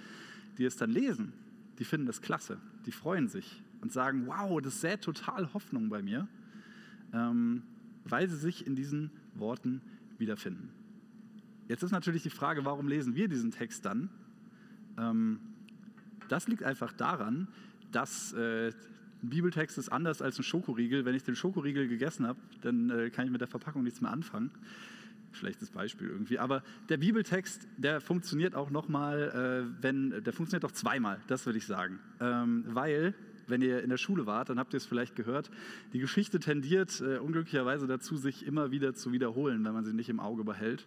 die 0.59 0.65
es 0.65 0.75
dann 0.77 0.91
lesen, 0.91 1.33
die 1.79 1.85
finden 1.85 2.07
das 2.07 2.21
klasse, 2.21 2.59
die 2.87 2.93
freuen 2.93 3.29
sich 3.29 3.63
und 3.85 3.93
sagen, 3.93 4.27
wow, 4.27 4.63
das 4.63 4.81
sät 4.81 5.03
total 5.03 5.53
Hoffnung 5.53 5.91
bei 5.91 6.01
mir, 6.01 6.27
ähm, 7.13 7.63
weil 8.05 8.31
sie 8.31 8.37
sich 8.39 8.67
in 8.67 8.75
diesen 8.75 9.11
Worten 9.35 9.83
wiederfinden. 10.17 10.71
Jetzt 11.69 11.83
ist 11.83 11.91
natürlich 11.91 12.23
die 12.23 12.31
Frage, 12.31 12.65
warum 12.65 12.89
lesen 12.89 13.15
wir 13.15 13.29
diesen 13.29 13.51
Text 13.51 13.85
dann? 13.85 14.09
Ähm, 14.97 15.39
das 16.31 16.49
liegt 16.49 16.63
einfach 16.63 16.95
daran, 16.95 17.47
dass 17.93 18.33
äh, 18.33 18.69
ein 18.69 19.29
Bibeltext 19.29 19.77
ist 19.77 19.91
anders 19.91 20.23
als 20.23 20.39
ein 20.39 20.45
Schokoriegel. 20.45 21.05
Wenn 21.05 21.15
ich 21.15 21.23
den 21.23 21.37
Schokoriegel 21.37 21.87
gegessen 21.87 22.27
habe, 22.27 22.39
dann 22.63 22.89
äh, 22.89 23.11
kann 23.11 23.27
ich 23.27 23.33
mit 23.33 23.43
der 23.43 23.49
Verpackung 23.49 23.83
nichts 23.83 24.01
mehr 24.01 24.11
anfangen. 24.11 24.51
Schlechtes 25.33 25.69
Beispiel 25.71 26.09
irgendwie. 26.09 26.39
Aber 26.39 26.63
der 26.89 26.97
Bibeltext, 26.97 27.69
der 27.77 28.01
funktioniert 28.01 28.55
auch 28.55 28.71
nochmal, 28.71 29.69
äh, 29.69 29.83
wenn, 29.83 30.25
der 30.25 30.33
funktioniert 30.33 30.65
auch 30.65 30.73
zweimal, 30.73 31.21
das 31.27 31.45
würde 31.45 31.59
ich 31.59 31.67
sagen. 31.67 31.99
Ähm, 32.21 32.65
weil 32.69 33.15
wenn 33.47 33.63
ihr 33.63 33.83
in 33.83 33.91
der 33.91 33.97
Schule 33.97 34.27
wart, 34.27 34.49
dann 34.49 34.59
habt 34.59 34.73
ihr 34.75 34.79
es 34.79 34.87
vielleicht 34.87 35.17
gehört. 35.17 35.51
Die 35.93 35.99
Geschichte 35.99 36.41
tendiert 36.41 37.01
äh, 37.01 37.19
unglücklicherweise 37.19 37.87
dazu, 37.87 38.17
sich 38.17 38.47
immer 38.47 38.71
wieder 38.71 38.95
zu 38.95 39.13
wiederholen, 39.13 39.65
wenn 39.65 39.73
man 39.73 39.85
sie 39.85 39.93
nicht 39.93 40.09
im 40.09 40.21
Auge 40.21 40.45
behält. 40.45 40.87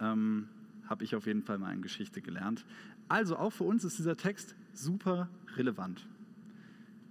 Ähm, 0.00 0.48
Habe 0.86 1.04
ich 1.04 1.14
auf 1.14 1.26
jeden 1.26 1.42
Fall 1.42 1.58
mal 1.58 1.72
in 1.72 1.82
Geschichte 1.82 2.20
gelernt. 2.22 2.64
Also 3.08 3.36
auch 3.36 3.50
für 3.50 3.64
uns 3.64 3.84
ist 3.84 3.98
dieser 3.98 4.16
Text 4.16 4.54
super 4.72 5.28
relevant. 5.56 6.06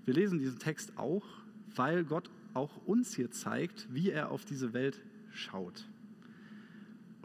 Wir 0.06 0.14
lesen 0.14 0.40
diesen 0.40 0.60
Text 0.60 0.98
auch, 0.98 1.26
weil 1.76 2.06
Gott 2.06 2.30
auch 2.54 2.78
uns 2.86 3.16
hier 3.16 3.32
zeigt, 3.32 3.88
wie 3.94 4.10
er 4.10 4.32
auf 4.32 4.46
diese 4.46 4.74
Welt 4.74 5.02
schaut. 5.32 5.86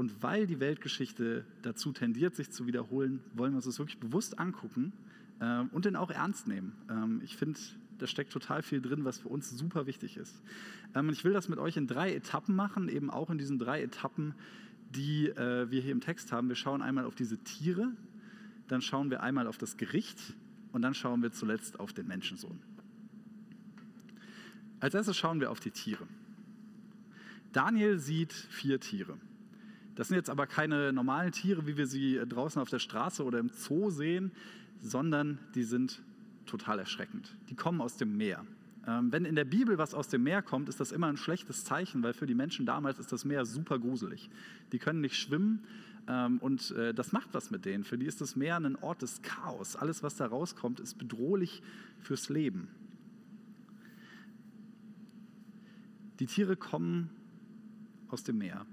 Und 0.03 0.21
weil 0.21 0.49
die 0.49 0.59
Weltgeschichte 0.59 1.45
dazu 1.63 1.93
tendiert, 1.93 2.35
sich 2.35 2.51
zu 2.51 2.67
wiederholen, 2.67 3.21
wollen 3.35 3.53
wir 3.53 3.59
uns 3.59 3.67
das 3.67 3.79
wirklich 3.79 4.01
bewusst 4.01 4.41
angucken 4.41 4.93
ähm, 5.41 5.69
und 5.71 5.85
den 5.85 5.95
auch 5.95 6.11
ernst 6.11 6.49
nehmen. 6.49 6.73
Ähm, 6.91 7.21
ich 7.23 7.37
finde, 7.37 7.57
Da 7.99 8.09
steckt 8.09 8.33
total 8.33 8.65
viel 8.65 8.81
drin, 8.81 9.05
was 9.05 9.19
für 9.19 9.29
uns 9.29 9.49
super 9.51 9.87
wichtig 9.87 10.17
ist. 10.17 10.43
Ähm, 10.97 11.09
ich 11.11 11.23
will 11.23 11.33
das 11.33 11.49
mit 11.49 11.61
euch 11.61 11.77
in 11.77 11.87
drei 11.87 12.13
Etappen 12.13 12.57
machen, 12.57 12.89
eben 12.89 13.11
auch 13.11 13.31
in 13.31 13.39
diesen 13.39 13.61
drei 13.61 13.81
Etappen, 13.81 14.35
die 14.91 15.29
äh, 15.29 15.71
wir 15.71 15.81
hier 15.81 15.93
im 15.93 16.01
Text 16.01 16.33
haben. 16.33 16.49
Wir 16.49 16.57
schauen 16.57 16.83
einmal 16.83 17.05
auf 17.05 17.15
diese 17.15 17.39
Tiere, 17.39 17.93
dann 18.67 18.83
schauen 18.83 19.09
wir 19.09 19.23
einmal 19.23 19.47
auf 19.47 19.57
das 19.57 19.77
Gericht 19.77 20.19
und 20.73 20.83
dann 20.83 20.95
schauen 20.95 21.23
wir 21.23 21.31
zuletzt 21.31 21.79
auf 21.79 21.93
den 21.93 22.09
Menschensohn. 22.09 22.59
Als 24.81 24.95
erstes 24.95 25.17
schauen 25.17 25.39
wir 25.39 25.53
auf 25.53 25.61
die 25.61 25.71
Tiere. 25.71 26.09
Daniel 27.53 28.01
sieht 28.01 28.33
vier 28.33 28.81
Tiere. 28.81 29.17
Das 29.95 30.09
sind 30.09 30.17
jetzt 30.17 30.31
aber 30.31 30.47
keine 30.47 30.93
normalen 30.93 31.33
Tiere, 31.33 31.67
wie 31.67 31.77
wir 31.77 31.87
sie 31.87 32.21
draußen 32.27 32.61
auf 32.61 32.71
der 32.71 32.79
Straße 32.79 33.25
oder 33.25 33.39
im 33.39 33.51
Zoo 33.51 33.91
sehen, 33.91 34.33
sondern 34.81 35.39
die 35.55 35.65
sind 35.65 36.03
total 36.47 36.79
erschreckend. 36.79 37.37
Die 37.51 37.55
kommen 37.55 37.81
aus 37.81 37.97
dem 37.97 38.17
Meer. 38.17 38.45
Ähm, 38.87 39.13
wenn 39.13 39.25
in 39.25 39.37
der 39.37 39.45
Bibel 39.45 39.79
was 39.79 39.95
aus 39.95 40.09
dem 40.09 40.23
Meer 40.25 40.43
kommt, 40.43 40.69
ist 40.69 40.81
das 40.81 40.93
immer 40.93 41.07
ein 41.07 41.17
schlechtes 41.17 41.65
Zeichen, 41.65 42.03
weil 42.03 42.15
für 42.15 42.27
die 42.27 42.35
Menschen 42.35 42.67
damals 42.67 42.99
ist 42.99 43.13
das 43.13 43.25
Meer 43.25 43.45
super 43.45 43.79
gruselig. 43.79 44.29
Die 44.73 44.79
können 44.79 45.01
nicht 45.01 45.17
schwimmen 45.17 45.65
ähm, 46.09 46.39
und 46.39 46.73
äh, 46.73 46.93
das 46.93 47.13
macht 47.13 47.29
was 47.33 47.51
mit 47.51 47.65
denen. 47.65 47.85
Für 47.85 47.97
die 47.97 48.07
ist 48.07 48.21
das 48.21 48.35
Meer 48.35 48.57
ein 48.57 48.77
Ort 48.77 49.03
des 49.03 49.23
Chaos. 49.23 49.77
Alles, 49.77 50.03
was 50.03 50.17
da 50.17 50.27
rauskommt, 50.27 50.81
ist 50.81 50.99
bedrohlich 50.99 51.63
fürs 52.01 52.29
Leben. 52.29 52.69
Die 56.19 56.27
Tiere 56.27 56.57
kommen 56.57 57.11
aus 58.09 58.25
dem 58.25 58.39
Meer. 58.39 58.67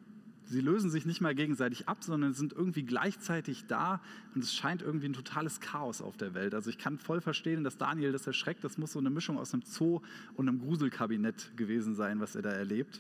Sie 0.50 0.62
lösen 0.62 0.90
sich 0.90 1.06
nicht 1.06 1.22
mal 1.22 1.36
gegenseitig 1.36 1.88
ab, 1.88 2.04
sondern 2.04 2.34
sind 2.34 2.54
irgendwie 2.54 2.82
gleichzeitig 2.82 3.66
da 3.68 4.02
und 4.34 4.44
es 4.44 4.56
scheint 4.56 4.82
irgendwie 4.82 5.06
ein 5.06 5.14
totales 5.14 5.60
Chaos 5.60 6.02
auf 6.02 6.18
der 6.18 6.34
Welt. 6.34 6.56
Also 6.56 6.72
ich 6.72 6.80
kann 6.80 6.98
voll 6.98 7.22
verstehen, 7.22 7.64
dass 7.64 7.78
Daniel 7.78 8.12
das 8.12 8.26
erschreckt. 8.26 8.64
Das 8.64 8.80
muss 8.80 8.94
so 8.94 9.00
eine 9.00 9.12
Mischung 9.12 9.38
aus 9.38 9.54
einem 9.54 9.62
Zoo 9.62 10.02
und 10.34 10.50
einem 10.50 10.60
Gruselkabinett 10.60 11.56
gewesen 11.56 11.94
sein, 11.94 12.20
was 12.20 12.36
er 12.36 12.42
da 12.42 12.50
erlebt. 12.50 13.00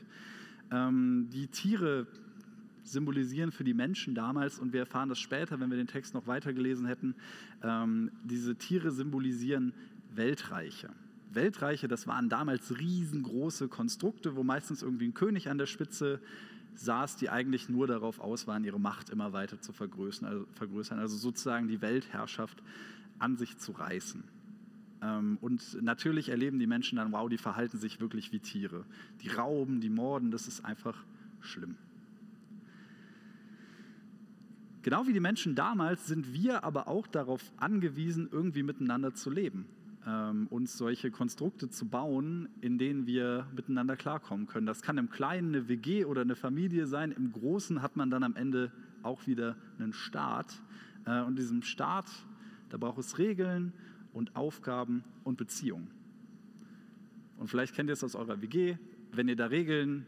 Ähm, 0.71 1.27
die 1.33 1.47
Tiere 1.47 2.05
symbolisieren 2.83 3.51
für 3.51 3.63
die 3.63 3.73
Menschen 3.73 4.13
damals, 4.13 4.59
und 4.59 4.71
wir 4.71 4.81
erfahren 4.81 5.09
das 5.09 5.19
später, 5.19 5.59
wenn 5.59 5.71
wir 5.71 5.77
den 5.77 5.87
Text 5.87 6.13
noch 6.13 6.27
weiter 6.27 6.53
gelesen 6.53 6.85
hätten, 6.85 7.15
ähm, 7.63 8.11
diese 8.23 8.57
Tiere 8.57 8.91
symbolisieren 8.91 9.73
Weltreiche. 10.13 10.91
Weltreiche, 11.31 11.87
das 11.87 12.05
waren 12.05 12.29
damals 12.29 12.77
riesengroße 12.77 13.69
Konstrukte, 13.69 14.35
wo 14.35 14.43
meistens 14.43 14.83
irgendwie 14.83 15.07
ein 15.07 15.15
König 15.15 15.49
an 15.49 15.57
der 15.57 15.65
Spitze 15.65 16.19
saß, 16.75 17.17
die 17.17 17.29
eigentlich 17.29 17.69
nur 17.69 17.87
darauf 17.87 18.19
aus 18.19 18.47
waren, 18.47 18.63
ihre 18.63 18.79
Macht 18.79 19.09
immer 19.09 19.33
weiter 19.33 19.61
zu 19.61 19.73
vergrößern, 19.73 20.27
also, 20.27 20.45
vergrößern, 20.53 20.99
also 20.99 21.17
sozusagen 21.17 21.67
die 21.67 21.81
Weltherrschaft 21.81 22.61
an 23.19 23.37
sich 23.37 23.57
zu 23.57 23.73
reißen. 23.73 24.23
Ähm, 25.01 25.37
und 25.41 25.81
natürlich 25.81 26.29
erleben 26.29 26.59
die 26.59 26.67
Menschen 26.67 26.97
dann, 26.97 27.11
wow, 27.11 27.29
die 27.29 27.37
verhalten 27.37 27.77
sich 27.77 27.99
wirklich 27.99 28.31
wie 28.31 28.39
Tiere. 28.39 28.85
Die 29.21 29.29
rauben, 29.29 29.81
die 29.81 29.89
morden, 29.89 30.31
das 30.31 30.47
ist 30.47 30.63
einfach 30.63 30.97
schlimm. 31.41 31.75
Genau 34.81 35.07
wie 35.07 35.13
die 35.13 35.19
Menschen 35.19 35.55
damals 35.55 36.07
sind 36.07 36.33
wir 36.33 36.63
aber 36.63 36.87
auch 36.87 37.05
darauf 37.07 37.51
angewiesen, 37.57 38.29
irgendwie 38.31 38.63
miteinander 38.63 39.13
zu 39.13 39.29
leben 39.29 39.65
ähm, 40.05 40.47
uns 40.47 40.77
solche 40.77 41.11
Konstrukte 41.11 41.69
zu 41.69 41.87
bauen, 41.87 42.49
in 42.61 42.77
denen 42.77 43.05
wir 43.05 43.47
miteinander 43.55 43.97
klarkommen 43.97 44.47
können. 44.47 44.65
Das 44.65 44.81
kann 44.81 44.97
im 44.97 45.09
Kleinen 45.09 45.49
eine 45.49 45.67
WG 45.67 46.05
oder 46.05 46.21
eine 46.21 46.35
Familie 46.35 46.87
sein. 46.87 47.11
Im 47.11 47.31
Großen 47.31 47.81
hat 47.81 47.95
man 47.95 48.09
dann 48.09 48.23
am 48.23 48.35
Ende 48.35 48.71
auch 49.03 49.27
wieder 49.27 49.55
einen 49.77 49.93
Staat. 49.93 50.61
Äh, 51.05 51.21
und 51.21 51.37
diesem 51.37 51.63
Staat, 51.63 52.09
da 52.69 52.77
braucht 52.77 52.99
es 52.99 53.17
Regeln 53.17 53.73
und 54.13 54.35
Aufgaben 54.35 55.03
und 55.23 55.37
Beziehungen. 55.37 55.89
Und 57.37 57.47
vielleicht 57.47 57.75
kennt 57.75 57.89
ihr 57.89 57.93
es 57.93 58.03
aus 58.03 58.15
eurer 58.15 58.41
WG. 58.41 58.77
Wenn 59.11 59.27
ihr 59.27 59.35
da 59.35 59.47
Regeln 59.47 60.05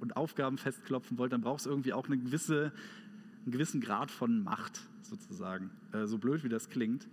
und 0.00 0.16
Aufgaben 0.16 0.58
festklopfen 0.58 1.18
wollt, 1.18 1.32
dann 1.32 1.42
braucht 1.42 1.60
es 1.60 1.66
irgendwie 1.66 1.92
auch 1.92 2.06
eine 2.06 2.18
gewisse, 2.18 2.72
einen 3.44 3.52
gewissen 3.52 3.80
Grad 3.80 4.10
von 4.10 4.42
Macht 4.42 4.80
sozusagen. 5.02 5.70
Äh, 5.92 6.06
so 6.06 6.18
blöd 6.18 6.44
wie 6.44 6.48
das 6.48 6.68
klingt 6.68 7.08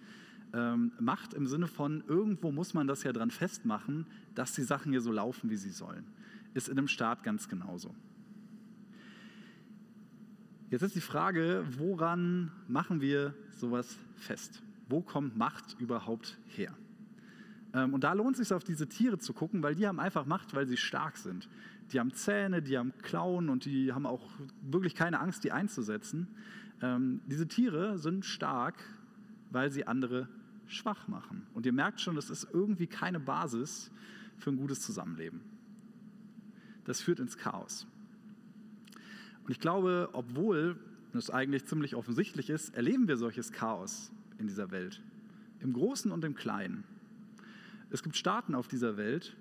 ähm, 0.54 0.92
Macht 1.00 1.34
im 1.34 1.48
Sinne 1.48 1.68
von, 1.68 2.04
irgendwo 2.08 2.52
muss 2.52 2.74
man 2.74 2.88
das 2.88 3.04
ja 3.04 3.14
dran 3.14 3.32
festmachen, 3.32 4.06
dass 4.36 4.54
die 4.54 4.64
Sachen 4.64 4.92
hier 4.92 5.02
so 5.02 5.12
laufen, 5.12 5.50
wie 5.50 5.58
sie 5.58 5.70
sollen. 5.70 6.06
Ist 6.54 6.70
in 6.70 6.78
einem 6.78 6.88
Staat 6.88 7.24
ganz 7.24 7.48
genauso. 7.48 7.94
Jetzt 10.70 10.84
ist 10.84 10.96
die 10.96 11.02
Frage, 11.02 11.66
woran 11.78 12.52
machen 12.68 13.02
wir 13.02 13.34
sowas 13.58 13.98
fest? 14.16 14.62
Wo 14.88 15.02
kommt 15.02 15.38
Macht 15.38 15.76
überhaupt 15.80 16.38
her? 16.48 16.76
Ähm, 17.74 17.94
und 17.94 18.04
da 18.04 18.14
lohnt 18.14 18.40
es 18.40 18.48
sich 18.48 18.56
auf 18.56 18.64
diese 18.64 18.88
Tiere 18.88 19.18
zu 19.18 19.34
gucken, 19.34 19.64
weil 19.64 19.76
die 19.76 19.88
haben 19.88 20.00
einfach 20.00 20.26
Macht, 20.26 20.54
weil 20.54 20.68
sie 20.68 20.78
stark 20.78 21.18
sind. 21.18 21.50
Die 21.92 22.00
haben 22.00 22.14
Zähne, 22.14 22.62
die 22.62 22.78
haben 22.78 22.94
Klauen 23.02 23.50
und 23.50 23.66
die 23.66 23.94
haben 23.94 24.06
auch 24.06 24.30
wirklich 24.62 24.96
keine 24.96 25.20
Angst, 25.20 25.44
die 25.44 25.52
einzusetzen. 25.52 26.28
Ähm, 26.82 27.22
diese 27.26 27.48
Tiere 27.48 27.98
sind 27.98 28.26
stark, 28.26 28.76
weil 29.52 29.72
sie 29.72 29.88
andere 29.88 30.28
schwach 30.70 31.08
machen. 31.08 31.46
Und 31.54 31.66
ihr 31.66 31.74
merkt 31.74 32.00
schon, 32.00 32.16
das 32.16 32.30
ist 32.30 32.48
irgendwie 32.54 32.88
keine 32.88 33.20
Basis 33.20 33.92
für 34.38 34.52
ein 34.52 34.58
gutes 34.58 34.82
Zusammenleben. 34.82 35.42
Das 36.86 37.02
führt 37.02 37.20
ins 37.20 37.38
Chaos. 37.38 37.88
Und 39.44 39.52
ich 39.52 39.60
glaube, 39.60 40.10
obwohl 40.14 40.78
das 41.12 41.30
eigentlich 41.30 41.66
ziemlich 41.66 41.96
offensichtlich 41.96 42.50
ist, 42.50 42.76
erleben 42.76 43.08
wir 43.08 43.18
solches 43.18 43.52
Chaos 43.52 44.12
in 44.38 44.48
dieser 44.48 44.72
Welt. 44.72 45.02
Im 45.60 45.74
Großen 45.74 46.12
und 46.12 46.24
im 46.24 46.36
Kleinen. 46.36 46.84
Es 47.90 48.04
gibt 48.04 48.16
Staaten 48.16 48.56
auf 48.56 48.68
dieser 48.68 48.98
Welt, 48.98 49.36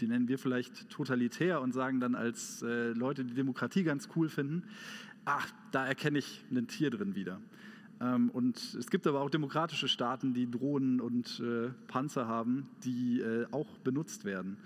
die 0.00 0.06
nennen 0.06 0.28
wir 0.28 0.38
vielleicht 0.38 0.88
totalitär 0.90 1.60
und 1.60 1.72
sagen 1.72 2.00
dann 2.00 2.14
als 2.14 2.62
äh, 2.62 2.92
Leute, 2.92 3.24
die 3.24 3.34
Demokratie 3.34 3.82
ganz 3.82 4.08
cool 4.16 4.28
finden, 4.28 4.64
ach, 5.24 5.50
da 5.72 5.86
erkenne 5.86 6.18
ich 6.18 6.44
ein 6.50 6.66
Tier 6.66 6.90
drin 6.90 7.14
wieder. 7.14 7.40
Ähm, 8.00 8.30
und 8.30 8.56
es 8.74 8.90
gibt 8.90 9.06
aber 9.06 9.20
auch 9.20 9.30
demokratische 9.30 9.88
Staaten, 9.88 10.32
die 10.34 10.50
Drohnen 10.50 11.00
und 11.00 11.40
äh, 11.40 11.70
Panzer 11.86 12.26
haben, 12.26 12.68
die 12.84 13.20
äh, 13.20 13.46
auch 13.50 13.78
benutzt 13.78 14.24
werden. 14.24 14.56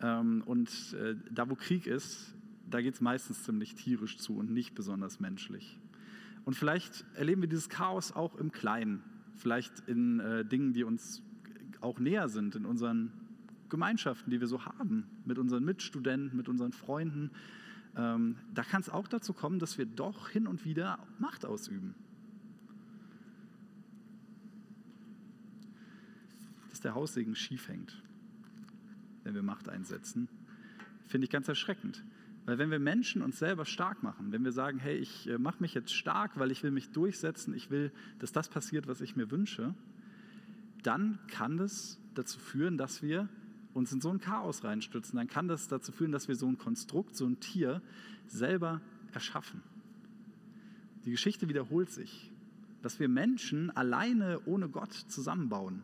Ähm, 0.00 0.42
und 0.44 0.94
äh, 0.94 1.14
da, 1.30 1.48
wo 1.48 1.54
Krieg 1.54 1.86
ist, 1.86 2.34
da 2.68 2.80
geht 2.80 2.94
es 2.94 3.00
meistens 3.00 3.44
ziemlich 3.44 3.74
tierisch 3.74 4.18
zu 4.18 4.36
und 4.36 4.50
nicht 4.50 4.74
besonders 4.74 5.20
menschlich. 5.20 5.78
Und 6.44 6.54
vielleicht 6.54 7.04
erleben 7.14 7.42
wir 7.42 7.48
dieses 7.48 7.68
Chaos 7.68 8.12
auch 8.12 8.36
im 8.36 8.52
Kleinen, 8.52 9.02
vielleicht 9.36 9.80
in 9.86 10.22
Dingen, 10.50 10.74
die 10.74 10.84
uns 10.84 11.22
auch 11.80 11.98
näher 11.98 12.28
sind, 12.28 12.54
in 12.54 12.66
unseren 12.66 13.12
Gemeinschaften, 13.68 14.30
die 14.30 14.40
wir 14.40 14.46
so 14.46 14.64
haben, 14.64 15.06
mit 15.24 15.38
unseren 15.38 15.64
Mitstudenten, 15.64 16.36
mit 16.36 16.48
unseren 16.48 16.72
Freunden. 16.72 17.30
Ähm, 17.96 18.36
da 18.52 18.62
kann 18.62 18.80
es 18.80 18.90
auch 18.90 19.08
dazu 19.08 19.32
kommen, 19.32 19.58
dass 19.58 19.78
wir 19.78 19.86
doch 19.86 20.28
hin 20.28 20.46
und 20.46 20.64
wieder 20.64 20.98
Macht 21.18 21.44
ausüben. 21.44 21.94
Der 26.84 26.94
Haussegen 26.94 27.34
schief 27.34 27.68
hängt, 27.68 28.02
wenn 29.24 29.34
wir 29.34 29.42
Macht 29.42 29.68
einsetzen, 29.68 30.28
finde 31.06 31.24
ich 31.24 31.30
ganz 31.30 31.48
erschreckend. 31.48 32.04
Weil 32.46 32.58
wenn 32.58 32.70
wir 32.70 32.78
Menschen 32.78 33.22
uns 33.22 33.38
selber 33.38 33.64
stark 33.64 34.02
machen, 34.02 34.30
wenn 34.30 34.44
wir 34.44 34.52
sagen, 34.52 34.78
hey, 34.78 34.96
ich 34.96 35.28
äh, 35.28 35.38
mache 35.38 35.62
mich 35.62 35.72
jetzt 35.72 35.94
stark, 35.94 36.38
weil 36.38 36.50
ich 36.50 36.62
will 36.62 36.70
mich 36.70 36.90
durchsetzen, 36.90 37.54
ich 37.54 37.70
will, 37.70 37.90
dass 38.18 38.32
das 38.32 38.48
passiert, 38.48 38.86
was 38.86 39.00
ich 39.00 39.16
mir 39.16 39.30
wünsche, 39.30 39.74
dann 40.82 41.18
kann 41.28 41.56
das 41.56 41.98
dazu 42.14 42.38
führen, 42.38 42.76
dass 42.76 43.02
wir 43.02 43.28
uns 43.72 43.92
in 43.92 44.00
so 44.00 44.10
ein 44.10 44.20
Chaos 44.20 44.62
reinstürzen. 44.62 45.16
Dann 45.16 45.26
kann 45.26 45.48
das 45.48 45.68
dazu 45.68 45.90
führen, 45.90 46.12
dass 46.12 46.28
wir 46.28 46.36
so 46.36 46.46
ein 46.46 46.58
Konstrukt, 46.58 47.16
so 47.16 47.26
ein 47.26 47.40
Tier 47.40 47.80
selber 48.26 48.82
erschaffen. 49.12 49.62
Die 51.06 51.10
Geschichte 51.10 51.48
wiederholt 51.48 51.90
sich, 51.90 52.30
dass 52.82 53.00
wir 53.00 53.08
Menschen 53.08 53.70
alleine 53.70 54.40
ohne 54.44 54.68
Gott 54.68 54.92
zusammenbauen. 54.92 55.82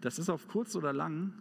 Das 0.00 0.18
ist 0.18 0.28
auf 0.28 0.48
kurz 0.48 0.76
oder 0.76 0.92
lang 0.92 1.32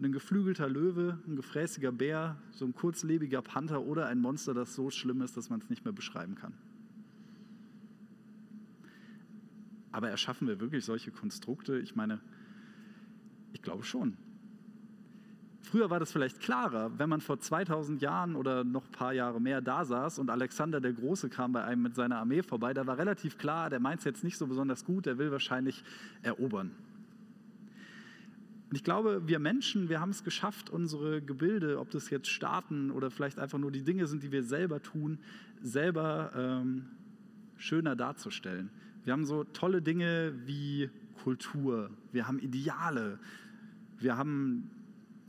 ein 0.00 0.12
geflügelter 0.12 0.68
Löwe, 0.68 1.18
ein 1.26 1.36
gefräßiger 1.36 1.92
Bär, 1.92 2.36
so 2.50 2.64
ein 2.64 2.74
kurzlebiger 2.74 3.42
Panther 3.42 3.82
oder 3.82 4.06
ein 4.06 4.18
Monster, 4.18 4.54
das 4.54 4.74
so 4.74 4.90
schlimm 4.90 5.22
ist, 5.22 5.36
dass 5.36 5.48
man 5.48 5.60
es 5.60 5.70
nicht 5.70 5.84
mehr 5.84 5.92
beschreiben 5.92 6.34
kann. 6.34 6.54
Aber 9.92 10.08
erschaffen 10.08 10.48
wir 10.48 10.58
wirklich 10.58 10.84
solche 10.84 11.10
Konstrukte? 11.10 11.78
Ich 11.78 11.94
meine, 11.94 12.20
ich 13.52 13.62
glaube 13.62 13.84
schon. 13.84 14.16
Früher 15.60 15.90
war 15.90 16.00
das 16.00 16.10
vielleicht 16.10 16.40
klarer, 16.40 16.98
wenn 16.98 17.08
man 17.08 17.20
vor 17.20 17.38
2000 17.38 18.02
Jahren 18.02 18.34
oder 18.34 18.64
noch 18.64 18.86
ein 18.86 18.92
paar 18.92 19.12
Jahre 19.12 19.40
mehr 19.40 19.60
da 19.60 19.84
saß 19.84 20.18
und 20.18 20.28
Alexander 20.28 20.80
der 20.80 20.92
Große 20.92 21.28
kam 21.28 21.52
bei 21.52 21.62
einem 21.62 21.82
mit 21.82 21.94
seiner 21.94 22.18
Armee 22.18 22.42
vorbei, 22.42 22.74
da 22.74 22.86
war 22.86 22.98
relativ 22.98 23.38
klar, 23.38 23.70
der 23.70 23.78
meint 23.78 24.00
es 24.00 24.04
jetzt 24.04 24.24
nicht 24.24 24.36
so 24.36 24.48
besonders 24.48 24.84
gut, 24.84 25.06
der 25.06 25.18
will 25.18 25.30
wahrscheinlich 25.30 25.84
erobern. 26.22 26.72
Und 28.72 28.76
ich 28.76 28.84
glaube, 28.84 29.28
wir 29.28 29.38
Menschen, 29.38 29.90
wir 29.90 30.00
haben 30.00 30.12
es 30.12 30.24
geschafft, 30.24 30.70
unsere 30.70 31.20
Gebilde, 31.20 31.78
ob 31.78 31.90
das 31.90 32.08
jetzt 32.08 32.30
Staaten 32.30 32.90
oder 32.90 33.10
vielleicht 33.10 33.38
einfach 33.38 33.58
nur 33.58 33.70
die 33.70 33.82
Dinge 33.82 34.06
sind, 34.06 34.22
die 34.22 34.32
wir 34.32 34.42
selber 34.42 34.80
tun, 34.80 35.18
selber 35.60 36.32
ähm, 36.34 36.86
schöner 37.58 37.96
darzustellen. 37.96 38.70
Wir 39.04 39.12
haben 39.12 39.26
so 39.26 39.44
tolle 39.44 39.82
Dinge 39.82 40.32
wie 40.46 40.88
Kultur, 41.22 41.90
wir 42.12 42.26
haben 42.26 42.38
Ideale, 42.38 43.18
wir 43.98 44.16
haben 44.16 44.70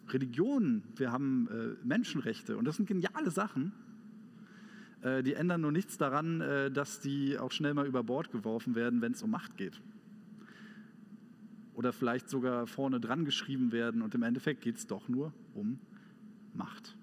Religionen, 0.07 0.83
wir 0.95 1.11
haben 1.11 1.49
äh, 1.49 1.85
Menschenrechte 1.85 2.55
und 2.55 2.63
das 2.63 2.77
sind 2.77 2.85
geniale 2.87 3.29
Sachen. 3.29 3.73
Äh, 5.01 5.21
die 5.21 5.33
ändern 5.33 5.59
nur 5.59 5.73
nichts 5.73 5.97
daran, 5.97 6.39
äh, 6.39 6.71
dass 6.71 7.01
die 7.01 7.37
auch 7.37 7.51
schnell 7.51 7.73
mal 7.73 7.87
über 7.87 8.03
Bord 8.03 8.31
geworfen 8.31 8.73
werden, 8.73 9.01
wenn 9.01 9.11
es 9.11 9.21
um 9.21 9.31
Macht 9.31 9.57
geht. 9.57 9.81
Oder 11.73 11.93
vielleicht 11.93 12.29
sogar 12.29 12.67
vorne 12.67 12.99
dran 12.99 13.25
geschrieben 13.25 13.71
werden 13.71 14.01
und 14.01 14.13
im 14.15 14.23
Endeffekt 14.23 14.61
geht 14.61 14.77
es 14.77 14.87
doch 14.87 15.09
nur 15.09 15.33
um 15.53 15.79
Macht. 16.53 16.95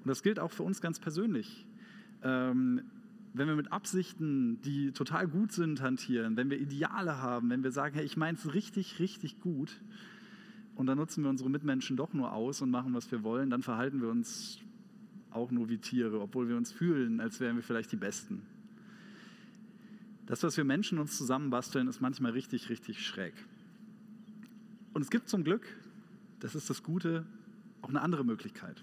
Und 0.00 0.08
das 0.08 0.22
gilt 0.22 0.38
auch 0.38 0.50
für 0.50 0.62
uns 0.62 0.80
ganz 0.80 0.98
persönlich. 0.98 1.66
Ähm, 2.22 2.82
wenn 3.34 3.48
wir 3.48 3.56
mit 3.56 3.72
Absichten, 3.72 4.60
die 4.62 4.92
total 4.92 5.26
gut 5.26 5.52
sind, 5.52 5.80
hantieren, 5.80 6.36
wenn 6.36 6.50
wir 6.50 6.60
Ideale 6.60 7.22
haben, 7.22 7.48
wenn 7.48 7.62
wir 7.62 7.72
sagen, 7.72 7.94
hey, 7.94 8.04
ich 8.04 8.16
meine 8.18 8.36
es 8.36 8.52
richtig, 8.52 8.98
richtig 8.98 9.40
gut, 9.40 9.80
und 10.74 10.86
dann 10.86 10.98
nutzen 10.98 11.22
wir 11.22 11.30
unsere 11.30 11.50
Mitmenschen 11.50 11.96
doch 11.96 12.12
nur 12.14 12.32
aus 12.32 12.62
und 12.62 12.70
machen, 12.70 12.94
was 12.94 13.10
wir 13.10 13.22
wollen, 13.22 13.50
dann 13.50 13.62
verhalten 13.62 14.00
wir 14.00 14.08
uns 14.08 14.58
auch 15.30 15.50
nur 15.50 15.68
wie 15.68 15.78
Tiere, 15.78 16.20
obwohl 16.20 16.48
wir 16.48 16.56
uns 16.56 16.72
fühlen, 16.72 17.20
als 17.20 17.40
wären 17.40 17.56
wir 17.56 17.62
vielleicht 17.62 17.92
die 17.92 17.96
Besten. 17.96 18.42
Das, 20.26 20.42
was 20.42 20.56
wir 20.56 20.64
Menschen 20.64 20.98
uns 20.98 21.16
zusammenbasteln, 21.18 21.88
ist 21.88 22.00
manchmal 22.00 22.32
richtig, 22.32 22.70
richtig 22.70 23.04
schräg. 23.06 23.34
Und 24.92 25.02
es 25.02 25.10
gibt 25.10 25.28
zum 25.28 25.44
Glück, 25.44 25.66
das 26.40 26.54
ist 26.54 26.68
das 26.68 26.82
Gute, 26.82 27.24
auch 27.82 27.88
eine 27.88 28.00
andere 28.00 28.24
Möglichkeit, 28.24 28.82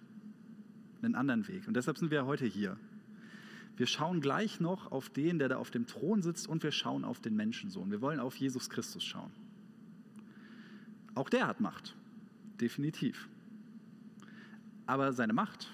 einen 1.01 1.15
anderen 1.15 1.47
Weg. 1.47 1.67
Und 1.67 1.75
deshalb 1.75 1.97
sind 1.97 2.11
wir 2.11 2.25
heute 2.25 2.45
hier. 2.45 2.77
Wir 3.77 3.87
schauen 3.87 4.19
gleich 4.19 4.59
noch 4.59 4.91
auf 4.91 5.09
den, 5.09 5.39
der 5.39 5.49
da 5.49 5.57
auf 5.57 5.71
dem 5.71 5.87
Thron 5.87 6.21
sitzt, 6.21 6.47
und 6.47 6.63
wir 6.63 6.71
schauen 6.71 7.05
auf 7.05 7.21
den 7.21 7.35
Menschensohn. 7.35 7.91
Wir 7.91 8.01
wollen 8.01 8.19
auf 8.19 8.35
Jesus 8.35 8.69
Christus 8.69 9.03
schauen. 9.03 9.31
Auch 11.15 11.29
der 11.29 11.47
hat 11.47 11.61
Macht, 11.61 11.95
definitiv. 12.59 13.29
Aber 14.85 15.13
seine 15.13 15.33
Macht, 15.33 15.73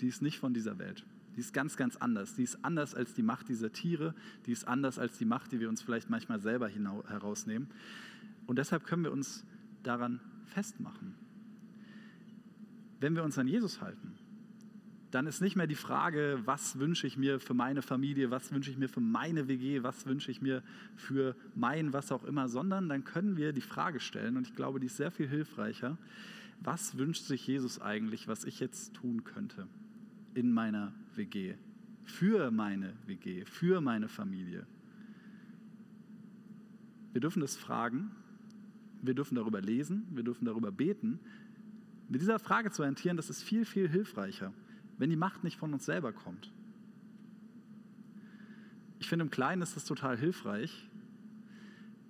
die 0.00 0.06
ist 0.06 0.22
nicht 0.22 0.38
von 0.38 0.54
dieser 0.54 0.78
Welt. 0.78 1.04
Die 1.34 1.40
ist 1.40 1.54
ganz, 1.54 1.76
ganz 1.76 1.96
anders. 1.96 2.34
Die 2.34 2.42
ist 2.42 2.64
anders 2.64 2.94
als 2.94 3.14
die 3.14 3.22
Macht 3.22 3.48
dieser 3.48 3.72
Tiere. 3.72 4.14
Die 4.46 4.52
ist 4.52 4.66
anders 4.66 4.98
als 4.98 5.18
die 5.18 5.24
Macht, 5.24 5.52
die 5.52 5.60
wir 5.60 5.68
uns 5.68 5.80
vielleicht 5.80 6.10
manchmal 6.10 6.40
selber 6.40 6.68
herausnehmen. 6.68 7.68
Und 8.48 8.56
deshalb 8.56 8.84
können 8.84 9.04
wir 9.04 9.12
uns 9.12 9.44
daran 9.82 10.20
festmachen. 10.46 11.14
Wenn 12.98 13.14
wir 13.14 13.22
uns 13.22 13.38
an 13.38 13.46
Jesus 13.46 13.82
halten, 13.82 14.14
dann 15.10 15.26
ist 15.26 15.42
nicht 15.42 15.54
mehr 15.54 15.66
die 15.66 15.74
Frage, 15.74 16.40
was 16.46 16.78
wünsche 16.78 17.06
ich 17.06 17.18
mir 17.18 17.40
für 17.40 17.52
meine 17.52 17.82
Familie, 17.82 18.30
was 18.30 18.50
wünsche 18.50 18.70
ich 18.70 18.78
mir 18.78 18.88
für 18.88 19.02
meine 19.02 19.48
WG, 19.48 19.82
was 19.82 20.06
wünsche 20.06 20.30
ich 20.30 20.40
mir 20.40 20.62
für 20.96 21.36
mein 21.54 21.92
was 21.92 22.10
auch 22.10 22.24
immer, 22.24 22.48
sondern 22.48 22.88
dann 22.88 23.04
können 23.04 23.36
wir 23.36 23.52
die 23.52 23.60
Frage 23.60 24.00
stellen, 24.00 24.38
und 24.38 24.46
ich 24.46 24.54
glaube, 24.54 24.80
die 24.80 24.86
ist 24.86 24.96
sehr 24.96 25.10
viel 25.10 25.28
hilfreicher, 25.28 25.98
was 26.60 26.96
wünscht 26.96 27.24
sich 27.24 27.46
Jesus 27.46 27.82
eigentlich, 27.82 28.28
was 28.28 28.44
ich 28.44 28.60
jetzt 28.60 28.94
tun 28.94 29.24
könnte 29.24 29.68
in 30.32 30.52
meiner 30.52 30.94
WG, 31.16 31.54
für 32.04 32.50
meine 32.50 32.94
WG, 33.04 33.44
für 33.44 33.82
meine 33.82 34.08
Familie. 34.08 34.66
Wir 37.12 37.20
dürfen 37.20 37.40
das 37.40 37.54
fragen, 37.54 38.10
wir 39.02 39.14
dürfen 39.14 39.34
darüber 39.34 39.60
lesen, 39.60 40.06
wir 40.10 40.24
dürfen 40.24 40.44
darüber 40.44 40.72
beten. 40.72 41.20
Mit 42.08 42.20
dieser 42.20 42.38
Frage 42.38 42.70
zu 42.70 42.82
orientieren, 42.82 43.16
das 43.16 43.30
ist 43.30 43.42
viel, 43.42 43.64
viel 43.64 43.88
hilfreicher 43.88 44.52
wenn 44.98 45.10
die 45.10 45.16
Macht 45.16 45.44
nicht 45.44 45.56
von 45.56 45.72
uns 45.72 45.86
selber 45.86 46.12
kommt. 46.12 46.52
Ich 48.98 49.08
finde, 49.08 49.24
im 49.24 49.30
Kleinen 49.30 49.62
ist 49.62 49.76
das 49.76 49.84
total 49.84 50.18
hilfreich, 50.18 50.88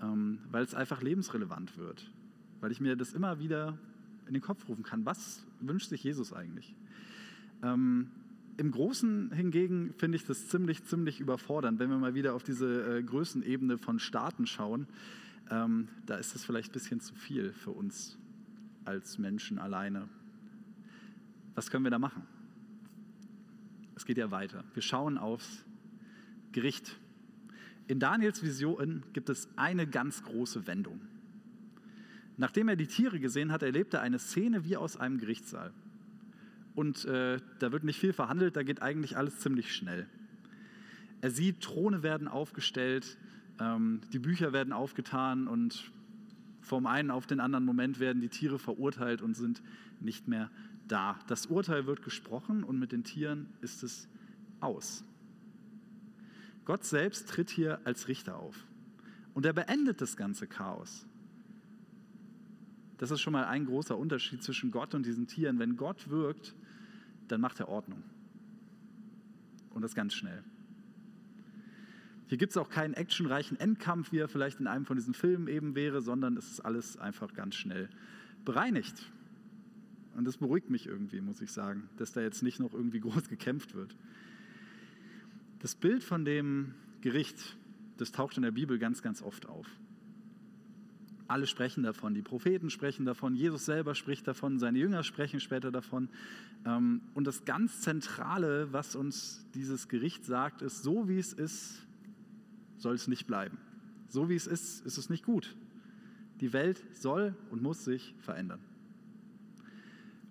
ähm, 0.02 0.38
weil 0.50 0.64
es 0.64 0.74
einfach 0.74 1.02
lebensrelevant 1.02 1.76
wird. 1.76 2.10
Weil 2.60 2.72
ich 2.72 2.80
mir 2.80 2.96
das 2.96 3.12
immer 3.12 3.38
wieder 3.38 3.78
in 4.26 4.32
den 4.32 4.42
Kopf 4.42 4.68
rufen 4.68 4.82
kann. 4.82 5.04
Was 5.04 5.46
wünscht 5.60 5.90
sich 5.90 6.02
Jesus 6.02 6.32
eigentlich? 6.32 6.74
Ähm, 7.62 8.10
Im 8.56 8.70
Großen 8.70 9.32
hingegen 9.32 9.92
finde 9.98 10.16
ich 10.16 10.24
das 10.24 10.48
ziemlich, 10.48 10.82
ziemlich 10.84 11.20
überfordernd, 11.20 11.78
wenn 11.78 11.90
wir 11.90 11.98
mal 11.98 12.14
wieder 12.14 12.34
auf 12.34 12.42
diese 12.42 12.98
äh, 12.98 13.02
Größenebene 13.02 13.76
von 13.78 13.98
Staaten 13.98 14.46
schauen. 14.46 14.86
Ähm, 15.50 15.88
da 16.06 16.16
ist 16.16 16.34
es 16.34 16.44
vielleicht 16.44 16.70
ein 16.70 16.72
bisschen 16.72 17.00
zu 17.00 17.14
viel 17.14 17.52
für 17.52 17.70
uns 17.70 18.18
als 18.84 19.18
Menschen 19.18 19.58
alleine. 19.58 20.08
Was 21.54 21.70
können 21.70 21.84
wir 21.84 21.90
da 21.90 21.98
machen? 21.98 22.22
Es 23.96 24.04
geht 24.04 24.18
ja 24.18 24.30
weiter. 24.30 24.64
Wir 24.74 24.82
schauen 24.82 25.18
aufs 25.18 25.64
Gericht. 26.52 26.98
In 27.86 27.98
Daniels 27.98 28.42
Vision 28.42 29.02
gibt 29.12 29.28
es 29.28 29.48
eine 29.56 29.86
ganz 29.86 30.22
große 30.22 30.66
Wendung. 30.66 31.00
Nachdem 32.36 32.68
er 32.68 32.76
die 32.76 32.86
Tiere 32.86 33.18
gesehen 33.18 33.50
hat, 33.50 33.62
erlebt 33.62 33.94
er 33.94 34.02
eine 34.02 34.18
Szene 34.18 34.64
wie 34.64 34.76
aus 34.76 34.96
einem 34.96 35.18
Gerichtssaal. 35.18 35.72
Und 36.74 37.04
äh, 37.06 37.40
da 37.58 37.72
wird 37.72 37.82
nicht 37.82 37.98
viel 37.98 38.12
verhandelt, 38.12 38.54
da 38.54 38.62
geht 38.62 38.82
eigentlich 38.82 39.16
alles 39.16 39.40
ziemlich 39.40 39.74
schnell. 39.74 40.06
Er 41.20 41.30
sieht, 41.30 41.60
Throne 41.60 42.04
werden 42.04 42.28
aufgestellt, 42.28 43.18
ähm, 43.60 44.00
die 44.12 44.18
Bücher 44.18 44.52
werden 44.52 44.72
aufgetan 44.72 45.48
und 45.48 45.90
vom 46.60 46.86
einen 46.86 47.10
auf 47.10 47.26
den 47.26 47.40
anderen 47.40 47.64
Moment 47.64 47.98
werden 47.98 48.20
die 48.20 48.28
Tiere 48.28 48.58
verurteilt 48.58 49.22
und 49.22 49.34
sind 49.34 49.62
nicht 50.00 50.28
mehr 50.28 50.50
da. 50.86 51.18
Das 51.26 51.46
Urteil 51.46 51.86
wird 51.86 52.02
gesprochen 52.02 52.64
und 52.64 52.78
mit 52.78 52.92
den 52.92 53.04
Tieren 53.04 53.48
ist 53.60 53.82
es 53.82 54.08
aus. 54.60 55.04
Gott 56.64 56.84
selbst 56.84 57.28
tritt 57.28 57.48
hier 57.48 57.80
als 57.84 58.08
Richter 58.08 58.36
auf 58.36 58.66
und 59.34 59.46
er 59.46 59.52
beendet 59.52 60.00
das 60.00 60.16
ganze 60.16 60.46
Chaos. 60.46 61.06
Das 62.98 63.10
ist 63.10 63.20
schon 63.20 63.32
mal 63.32 63.46
ein 63.46 63.64
großer 63.64 63.96
Unterschied 63.96 64.42
zwischen 64.42 64.70
Gott 64.70 64.94
und 64.94 65.06
diesen 65.06 65.26
Tieren. 65.28 65.58
Wenn 65.58 65.76
Gott 65.76 66.10
wirkt, 66.10 66.54
dann 67.28 67.40
macht 67.40 67.60
er 67.60 67.68
Ordnung. 67.68 68.02
Und 69.70 69.82
das 69.82 69.94
ganz 69.94 70.14
schnell. 70.14 70.42
Hier 72.28 72.36
gibt 72.36 72.50
es 72.50 72.58
auch 72.58 72.68
keinen 72.68 72.92
actionreichen 72.92 73.58
Endkampf, 73.58 74.12
wie 74.12 74.18
er 74.18 74.28
vielleicht 74.28 74.60
in 74.60 74.66
einem 74.66 74.84
von 74.84 74.96
diesen 74.96 75.14
Filmen 75.14 75.48
eben 75.48 75.74
wäre, 75.74 76.02
sondern 76.02 76.36
es 76.36 76.50
ist 76.50 76.60
alles 76.60 76.98
einfach 76.98 77.32
ganz 77.32 77.54
schnell 77.54 77.88
bereinigt. 78.44 79.10
Und 80.14 80.26
das 80.26 80.36
beruhigt 80.36 80.68
mich 80.68 80.86
irgendwie, 80.86 81.22
muss 81.22 81.40
ich 81.40 81.50
sagen, 81.52 81.88
dass 81.96 82.12
da 82.12 82.20
jetzt 82.20 82.42
nicht 82.42 82.60
noch 82.60 82.74
irgendwie 82.74 83.00
groß 83.00 83.28
gekämpft 83.28 83.74
wird. 83.74 83.96
Das 85.60 85.74
Bild 85.74 86.04
von 86.04 86.26
dem 86.26 86.74
Gericht, 87.00 87.56
das 87.96 88.12
taucht 88.12 88.36
in 88.36 88.42
der 88.42 88.50
Bibel 88.50 88.78
ganz, 88.78 89.00
ganz 89.00 89.22
oft 89.22 89.46
auf. 89.46 89.66
Alle 91.28 91.46
sprechen 91.46 91.82
davon, 91.82 92.14
die 92.14 92.22
Propheten 92.22 92.68
sprechen 92.68 93.06
davon, 93.06 93.34
Jesus 93.34 93.64
selber 93.64 93.94
spricht 93.94 94.26
davon, 94.28 94.58
seine 94.58 94.78
Jünger 94.78 95.02
sprechen 95.02 95.40
später 95.40 95.70
davon. 95.70 96.10
Ähm, 96.66 97.00
und 97.14 97.26
das 97.26 97.44
ganz 97.44 97.80
Zentrale, 97.80 98.72
was 98.72 98.96
uns 98.96 99.46
dieses 99.54 99.88
Gericht 99.88 100.24
sagt, 100.24 100.62
ist, 100.62 100.82
so 100.82 101.08
wie 101.08 101.18
es 101.18 101.32
ist, 101.32 101.86
soll 102.78 102.94
es 102.94 103.08
nicht 103.08 103.26
bleiben. 103.26 103.58
So 104.08 104.28
wie 104.28 104.34
es 104.34 104.46
ist, 104.46 104.84
ist 104.86 104.96
es 104.96 105.10
nicht 105.10 105.24
gut. 105.24 105.56
Die 106.40 106.52
Welt 106.52 106.82
soll 106.94 107.36
und 107.50 107.62
muss 107.62 107.84
sich 107.84 108.14
verändern. 108.18 108.60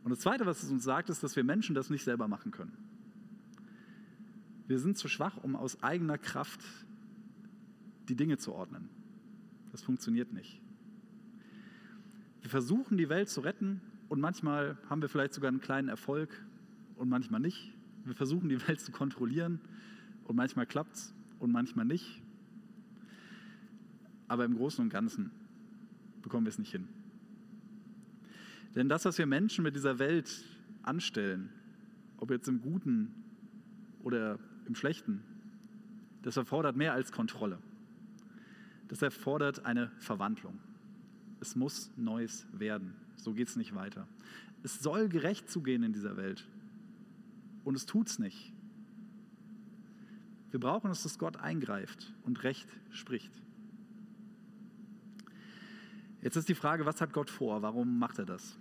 Und 0.03 0.11
das 0.11 0.19
Zweite, 0.19 0.45
was 0.45 0.63
es 0.63 0.71
uns 0.71 0.83
sagt, 0.83 1.09
ist, 1.09 1.21
dass 1.21 1.35
wir 1.35 1.43
Menschen 1.43 1.75
das 1.75 1.89
nicht 1.89 2.03
selber 2.03 2.27
machen 2.27 2.51
können. 2.51 2.77
Wir 4.67 4.79
sind 4.79 4.97
zu 4.97 5.07
schwach, 5.07 5.37
um 5.37 5.55
aus 5.55 5.83
eigener 5.83 6.17
Kraft 6.17 6.61
die 8.09 8.15
Dinge 8.15 8.37
zu 8.37 8.53
ordnen. 8.53 8.89
Das 9.71 9.81
funktioniert 9.81 10.31
nicht. 10.33 10.61
Wir 12.41 12.49
versuchen, 12.49 12.97
die 12.97 13.09
Welt 13.09 13.29
zu 13.29 13.41
retten 13.41 13.81
und 14.07 14.21
manchmal 14.21 14.77
haben 14.89 15.01
wir 15.01 15.09
vielleicht 15.09 15.33
sogar 15.33 15.49
einen 15.49 15.59
kleinen 15.59 15.89
Erfolg 15.89 16.29
und 16.95 17.09
manchmal 17.09 17.41
nicht. 17.41 17.73
Wir 18.05 18.15
versuchen, 18.15 18.47
die 18.47 18.65
Welt 18.67 18.79
zu 18.79 18.91
kontrollieren 18.91 19.59
und 20.23 20.35
manchmal 20.35 20.65
klappt 20.65 20.95
es 20.95 21.13
und 21.39 21.51
manchmal 21.51 21.85
nicht. 21.85 22.21
Aber 24.27 24.45
im 24.45 24.55
Großen 24.55 24.83
und 24.83 24.89
Ganzen 24.89 25.31
bekommen 26.21 26.45
wir 26.45 26.49
es 26.49 26.59
nicht 26.59 26.71
hin. 26.71 26.87
Denn 28.75 28.89
das, 28.89 29.05
was 29.05 29.17
wir 29.17 29.25
Menschen 29.25 29.63
mit 29.63 29.75
dieser 29.75 29.99
Welt 29.99 30.43
anstellen, 30.83 31.49
ob 32.17 32.31
jetzt 32.31 32.47
im 32.47 32.61
Guten 32.61 33.13
oder 34.01 34.39
im 34.65 34.75
Schlechten, 34.75 35.23
das 36.21 36.37
erfordert 36.37 36.75
mehr 36.75 36.93
als 36.93 37.11
Kontrolle. 37.11 37.59
Das 38.87 39.01
erfordert 39.01 39.65
eine 39.65 39.91
Verwandlung. 39.99 40.59
Es 41.39 41.55
muss 41.55 41.91
Neues 41.97 42.47
werden. 42.51 42.93
So 43.15 43.33
geht 43.33 43.47
es 43.47 43.55
nicht 43.55 43.75
weiter. 43.75 44.07
Es 44.63 44.79
soll 44.79 45.09
gerecht 45.09 45.49
zugehen 45.49 45.83
in 45.83 45.93
dieser 45.93 46.17
Welt. 46.17 46.47
Und 47.63 47.75
es 47.75 47.85
tut 47.85 48.07
es 48.07 48.19
nicht. 48.19 48.53
Wir 50.51 50.59
brauchen 50.59 50.89
es, 50.89 51.03
dass 51.03 51.19
Gott 51.19 51.37
eingreift 51.37 52.13
und 52.23 52.43
Recht 52.43 52.67
spricht. 52.91 53.31
Jetzt 56.27 56.35
ist 56.35 56.49
die 56.49 56.55
Frage, 56.55 56.85
was 56.85 56.99
hat 56.99 57.13
Gott 57.13 57.29
vor? 57.29 57.61
Warum 57.61 57.99
macht 57.99 58.19
er 58.19 58.25
das? 58.25 58.57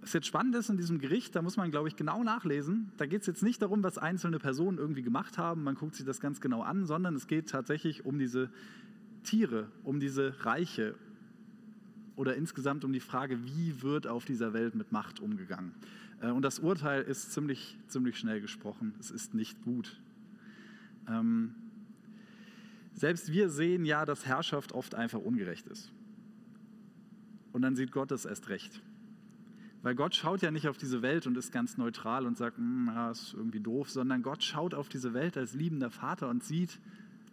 Was 0.00 0.12
jetzt 0.12 0.26
spannend 0.26 0.56
ist 0.56 0.68
in 0.68 0.76
diesem 0.76 0.98
Gericht, 0.98 1.36
da 1.36 1.42
muss 1.42 1.56
man, 1.56 1.70
glaube 1.70 1.86
ich, 1.86 1.94
genau 1.94 2.24
nachlesen. 2.24 2.90
Da 2.96 3.06
geht 3.06 3.20
es 3.20 3.28
jetzt 3.28 3.44
nicht 3.44 3.62
darum, 3.62 3.84
was 3.84 3.98
einzelne 3.98 4.40
Personen 4.40 4.78
irgendwie 4.78 5.02
gemacht 5.02 5.38
haben, 5.38 5.62
man 5.62 5.76
guckt 5.76 5.94
sich 5.94 6.04
das 6.04 6.18
ganz 6.18 6.40
genau 6.40 6.62
an, 6.62 6.86
sondern 6.86 7.14
es 7.14 7.28
geht 7.28 7.48
tatsächlich 7.48 8.04
um 8.04 8.18
diese 8.18 8.50
Tiere, 9.22 9.68
um 9.84 10.00
diese 10.00 10.44
Reiche 10.44 10.96
oder 12.16 12.34
insgesamt 12.34 12.84
um 12.84 12.92
die 12.92 12.98
Frage, 12.98 13.38
wie 13.44 13.80
wird 13.80 14.08
auf 14.08 14.24
dieser 14.24 14.54
Welt 14.54 14.74
mit 14.74 14.90
Macht 14.90 15.20
umgegangen. 15.20 15.72
Äh, 16.20 16.32
und 16.32 16.42
das 16.42 16.58
Urteil 16.58 17.02
ist 17.02 17.30
ziemlich, 17.30 17.78
ziemlich 17.86 18.18
schnell 18.18 18.40
gesprochen. 18.40 18.92
Es 18.98 19.12
ist 19.12 19.34
nicht 19.34 19.62
gut. 19.62 20.00
Ähm, 21.06 21.54
selbst 22.98 23.32
wir 23.32 23.48
sehen 23.48 23.84
ja, 23.84 24.04
dass 24.04 24.26
Herrschaft 24.26 24.72
oft 24.72 24.94
einfach 24.94 25.20
ungerecht 25.20 25.66
ist. 25.66 25.92
Und 27.52 27.62
dann 27.62 27.76
sieht 27.76 27.92
Gott 27.92 28.10
es 28.12 28.24
erst 28.24 28.48
recht. 28.48 28.82
Weil 29.82 29.94
Gott 29.94 30.14
schaut 30.16 30.42
ja 30.42 30.50
nicht 30.50 30.68
auf 30.68 30.76
diese 30.76 31.02
Welt 31.02 31.26
und 31.26 31.36
ist 31.36 31.52
ganz 31.52 31.76
neutral 31.76 32.26
und 32.26 32.36
sagt, 32.36 32.58
hm, 32.58 32.90
ja, 32.92 33.10
ist 33.10 33.34
irgendwie 33.34 33.60
doof, 33.60 33.90
sondern 33.90 34.22
Gott 34.22 34.42
schaut 34.42 34.74
auf 34.74 34.88
diese 34.88 35.14
Welt 35.14 35.36
als 35.36 35.54
liebender 35.54 35.90
Vater 35.90 36.28
und 36.28 36.42
sieht, 36.42 36.80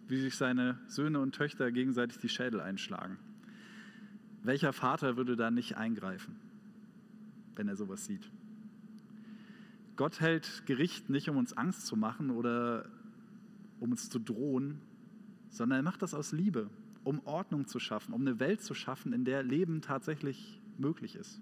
wie 0.07 0.19
sich 0.19 0.35
seine 0.35 0.79
Söhne 0.87 1.19
und 1.19 1.33
Töchter 1.33 1.71
gegenseitig 1.71 2.19
die 2.19 2.29
Schädel 2.29 2.61
einschlagen. 2.61 3.17
Welcher 4.43 4.73
Vater 4.73 5.17
würde 5.17 5.35
da 5.35 5.49
nicht 5.49 5.77
eingreifen, 5.77 6.35
wenn 7.55 7.67
er 7.67 7.75
sowas 7.75 8.05
sieht? 8.05 8.29
Gott 9.95 10.19
hält 10.19 10.63
Gericht 10.67 11.09
nicht, 11.09 11.29
um 11.29 11.37
uns 11.37 11.53
Angst 11.53 11.87
zu 11.87 11.95
machen 11.95 12.29
oder 12.29 12.87
um 13.79 13.91
uns 13.91 14.09
zu 14.09 14.19
drohen, 14.19 14.81
sondern 15.55 15.79
er 15.79 15.83
macht 15.83 16.01
das 16.01 16.13
aus 16.13 16.33
Liebe, 16.33 16.69
um 17.05 17.25
Ordnung 17.25 17.65
zu 17.65 17.79
schaffen, 17.79 18.13
um 18.13 18.21
eine 18.21 18.39
Welt 18.39 18.61
zu 18.61 18.73
schaffen, 18.73 19.13
in 19.13 19.23
der 19.23 19.41
Leben 19.41 19.81
tatsächlich 19.81 20.61
möglich 20.77 21.15
ist. 21.15 21.41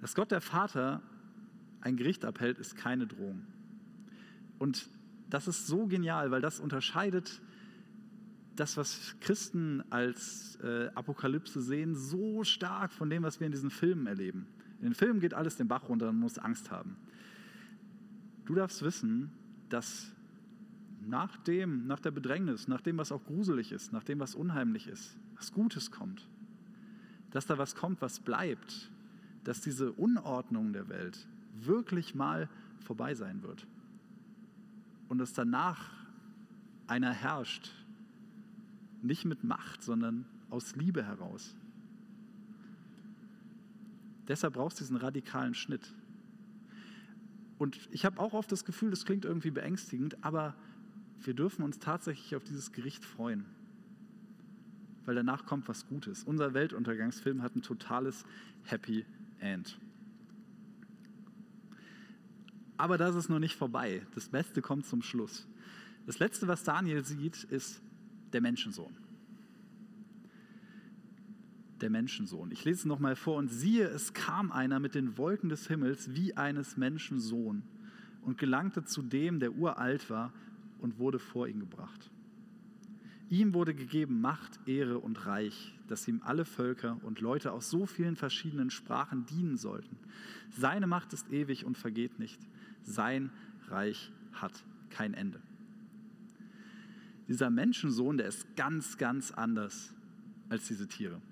Dass 0.00 0.14
Gott 0.14 0.32
der 0.32 0.40
Vater 0.40 1.02
ein 1.80 1.96
Gericht 1.96 2.24
abhält, 2.24 2.58
ist 2.58 2.74
keine 2.74 3.06
Drohung. 3.06 3.46
Und 4.58 4.88
das 5.30 5.46
ist 5.46 5.66
so 5.66 5.86
genial, 5.86 6.32
weil 6.32 6.40
das 6.40 6.58
unterscheidet 6.58 7.40
das, 8.56 8.76
was 8.76 9.16
Christen 9.20 9.82
als 9.90 10.56
äh, 10.62 10.88
Apokalypse 10.94 11.62
sehen, 11.62 11.94
so 11.94 12.42
stark 12.44 12.92
von 12.92 13.08
dem, 13.08 13.22
was 13.22 13.38
wir 13.40 13.46
in 13.46 13.52
diesen 13.52 13.70
Filmen 13.70 14.06
erleben. 14.06 14.46
In 14.78 14.84
den 14.84 14.94
Filmen 14.94 15.20
geht 15.20 15.34
alles 15.34 15.56
den 15.56 15.68
Bach 15.68 15.88
runter 15.88 16.08
und 16.08 16.18
muss 16.18 16.38
Angst 16.38 16.70
haben. 16.70 16.96
Du 18.44 18.54
darfst 18.54 18.82
wissen, 18.82 19.32
dass 19.68 20.12
nach 21.06 21.36
dem, 21.38 21.86
nach 21.86 22.00
der 22.00 22.10
Bedrängnis, 22.10 22.68
nach 22.68 22.80
dem, 22.80 22.98
was 22.98 23.12
auch 23.12 23.24
gruselig 23.24 23.72
ist, 23.72 23.92
nach 23.92 24.04
dem, 24.04 24.20
was 24.20 24.34
unheimlich 24.34 24.86
ist, 24.86 25.16
was 25.36 25.52
Gutes 25.52 25.90
kommt. 25.90 26.28
Dass 27.30 27.46
da 27.46 27.58
was 27.58 27.74
kommt, 27.74 28.00
was 28.00 28.20
bleibt, 28.20 28.90
dass 29.44 29.60
diese 29.60 29.92
Unordnung 29.92 30.72
der 30.72 30.88
Welt 30.88 31.28
wirklich 31.60 32.14
mal 32.14 32.48
vorbei 32.78 33.14
sein 33.14 33.42
wird. 33.42 33.66
Und 35.08 35.18
dass 35.18 35.32
danach 35.32 35.90
einer 36.86 37.12
herrscht, 37.12 37.70
nicht 39.02 39.24
mit 39.24 39.44
Macht, 39.44 39.82
sondern 39.82 40.24
aus 40.48 40.76
Liebe 40.76 41.04
heraus. 41.04 41.54
Deshalb 44.28 44.54
brauchst 44.54 44.80
du 44.80 44.84
diesen 44.84 44.96
radikalen 44.96 45.54
Schnitt. 45.54 45.92
Und 47.58 47.88
ich 47.92 48.04
habe 48.04 48.18
auch 48.18 48.32
oft 48.32 48.50
das 48.50 48.64
Gefühl, 48.64 48.90
das 48.90 49.04
klingt 49.04 49.24
irgendwie 49.24 49.50
beängstigend, 49.50 50.22
aber 50.24 50.54
wir 51.26 51.34
dürfen 51.34 51.62
uns 51.62 51.78
tatsächlich 51.78 52.36
auf 52.36 52.44
dieses 52.44 52.72
Gericht 52.72 53.04
freuen. 53.04 53.44
Weil 55.04 55.14
danach 55.14 55.44
kommt 55.44 55.68
was 55.68 55.86
Gutes. 55.86 56.24
Unser 56.24 56.54
Weltuntergangsfilm 56.54 57.42
hat 57.42 57.56
ein 57.56 57.62
totales 57.62 58.24
Happy 58.64 59.04
End. 59.38 59.78
Aber 62.76 62.98
das 62.98 63.14
ist 63.14 63.28
noch 63.28 63.38
nicht 63.38 63.56
vorbei. 63.56 64.02
Das 64.14 64.28
Beste 64.28 64.62
kommt 64.62 64.86
zum 64.86 65.02
Schluss. 65.02 65.46
Das 66.06 66.18
Letzte, 66.18 66.48
was 66.48 66.64
Daniel 66.64 67.04
sieht, 67.04 67.44
ist 67.44 67.80
der 68.32 68.40
Menschensohn. 68.40 68.96
Der 71.80 71.90
Menschensohn. 71.90 72.50
Ich 72.50 72.64
lese 72.64 72.80
es 72.80 72.84
nochmal 72.84 73.16
vor. 73.16 73.36
Und 73.36 73.48
siehe, 73.48 73.86
es 73.86 74.12
kam 74.12 74.52
einer 74.52 74.80
mit 74.80 74.94
den 74.94 75.16
Wolken 75.18 75.48
des 75.48 75.66
Himmels 75.66 76.14
wie 76.14 76.36
eines 76.36 76.76
Menschensohn 76.76 77.62
und 78.22 78.38
gelangte 78.38 78.84
zu 78.84 79.02
dem, 79.02 79.38
der 79.38 79.54
uralt 79.54 80.08
war, 80.10 80.32
und 80.84 80.98
wurde 80.98 81.18
vor 81.18 81.48
ihn 81.48 81.60
gebracht. 81.60 82.10
Ihm 83.30 83.54
wurde 83.54 83.74
gegeben 83.74 84.20
Macht, 84.20 84.60
Ehre 84.68 84.98
und 84.98 85.24
Reich, 85.24 85.74
dass 85.88 86.06
ihm 86.06 86.20
alle 86.22 86.44
Völker 86.44 87.00
und 87.04 87.22
Leute 87.22 87.52
aus 87.52 87.70
so 87.70 87.86
vielen 87.86 88.16
verschiedenen 88.16 88.68
Sprachen 88.68 89.24
dienen 89.24 89.56
sollten. 89.56 89.96
Seine 90.50 90.86
Macht 90.86 91.14
ist 91.14 91.32
ewig 91.32 91.64
und 91.64 91.78
vergeht 91.78 92.18
nicht. 92.18 92.38
Sein 92.82 93.30
Reich 93.68 94.12
hat 94.34 94.52
kein 94.90 95.14
Ende. 95.14 95.40
Dieser 97.28 97.48
Menschensohn, 97.48 98.18
der 98.18 98.28
ist 98.28 98.54
ganz, 98.54 98.98
ganz 98.98 99.30
anders 99.30 99.94
als 100.50 100.68
diese 100.68 100.86
Tiere. 100.86 101.22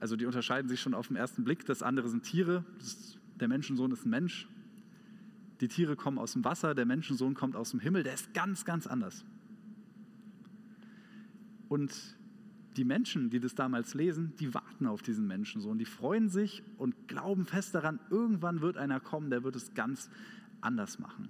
Also 0.00 0.16
die 0.16 0.26
unterscheiden 0.26 0.68
sich 0.68 0.82
schon 0.82 0.92
auf 0.92 1.08
den 1.08 1.16
ersten 1.16 1.44
Blick. 1.44 1.64
Das 1.64 1.82
andere 1.82 2.10
sind 2.10 2.24
Tiere. 2.24 2.62
Das, 2.78 3.16
der 3.40 3.48
Menschensohn 3.48 3.90
ist 3.90 4.04
ein 4.04 4.10
Mensch. 4.10 4.46
Die 5.60 5.68
Tiere 5.68 5.96
kommen 5.96 6.18
aus 6.18 6.32
dem 6.32 6.44
Wasser, 6.44 6.74
der 6.74 6.86
Menschensohn 6.86 7.34
kommt 7.34 7.56
aus 7.56 7.70
dem 7.70 7.80
Himmel. 7.80 8.02
Der 8.02 8.14
ist 8.14 8.34
ganz, 8.34 8.64
ganz 8.64 8.86
anders. 8.86 9.24
Und 11.68 11.92
die 12.76 12.84
Menschen, 12.84 13.30
die 13.30 13.40
das 13.40 13.54
damals 13.54 13.94
lesen, 13.94 14.34
die 14.38 14.52
warten 14.52 14.86
auf 14.86 15.02
diesen 15.02 15.26
Menschensohn. 15.26 15.78
Die 15.78 15.86
freuen 15.86 16.28
sich 16.28 16.62
und 16.76 17.08
glauben 17.08 17.46
fest 17.46 17.74
daran, 17.74 18.00
irgendwann 18.10 18.60
wird 18.60 18.76
einer 18.76 19.00
kommen, 19.00 19.30
der 19.30 19.44
wird 19.44 19.56
es 19.56 19.74
ganz 19.74 20.10
anders 20.60 20.98
machen. 20.98 21.28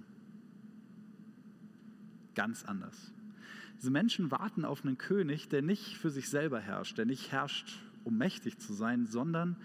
Ganz 2.35 2.65
anders. 2.65 3.13
Diese 3.77 3.91
Menschen 3.91 4.31
warten 4.31 4.65
auf 4.65 4.83
einen 4.83 4.97
König, 4.97 5.49
der 5.49 5.61
nicht 5.61 5.97
für 5.97 6.09
sich 6.09 6.29
selber 6.29 6.59
herrscht, 6.59 6.97
der 6.97 7.05
nicht 7.05 7.31
herrscht, 7.31 7.79
um 8.03 8.17
mächtig 8.17 8.59
zu 8.59 8.73
sein, 8.73 9.05
sondern 9.05 9.55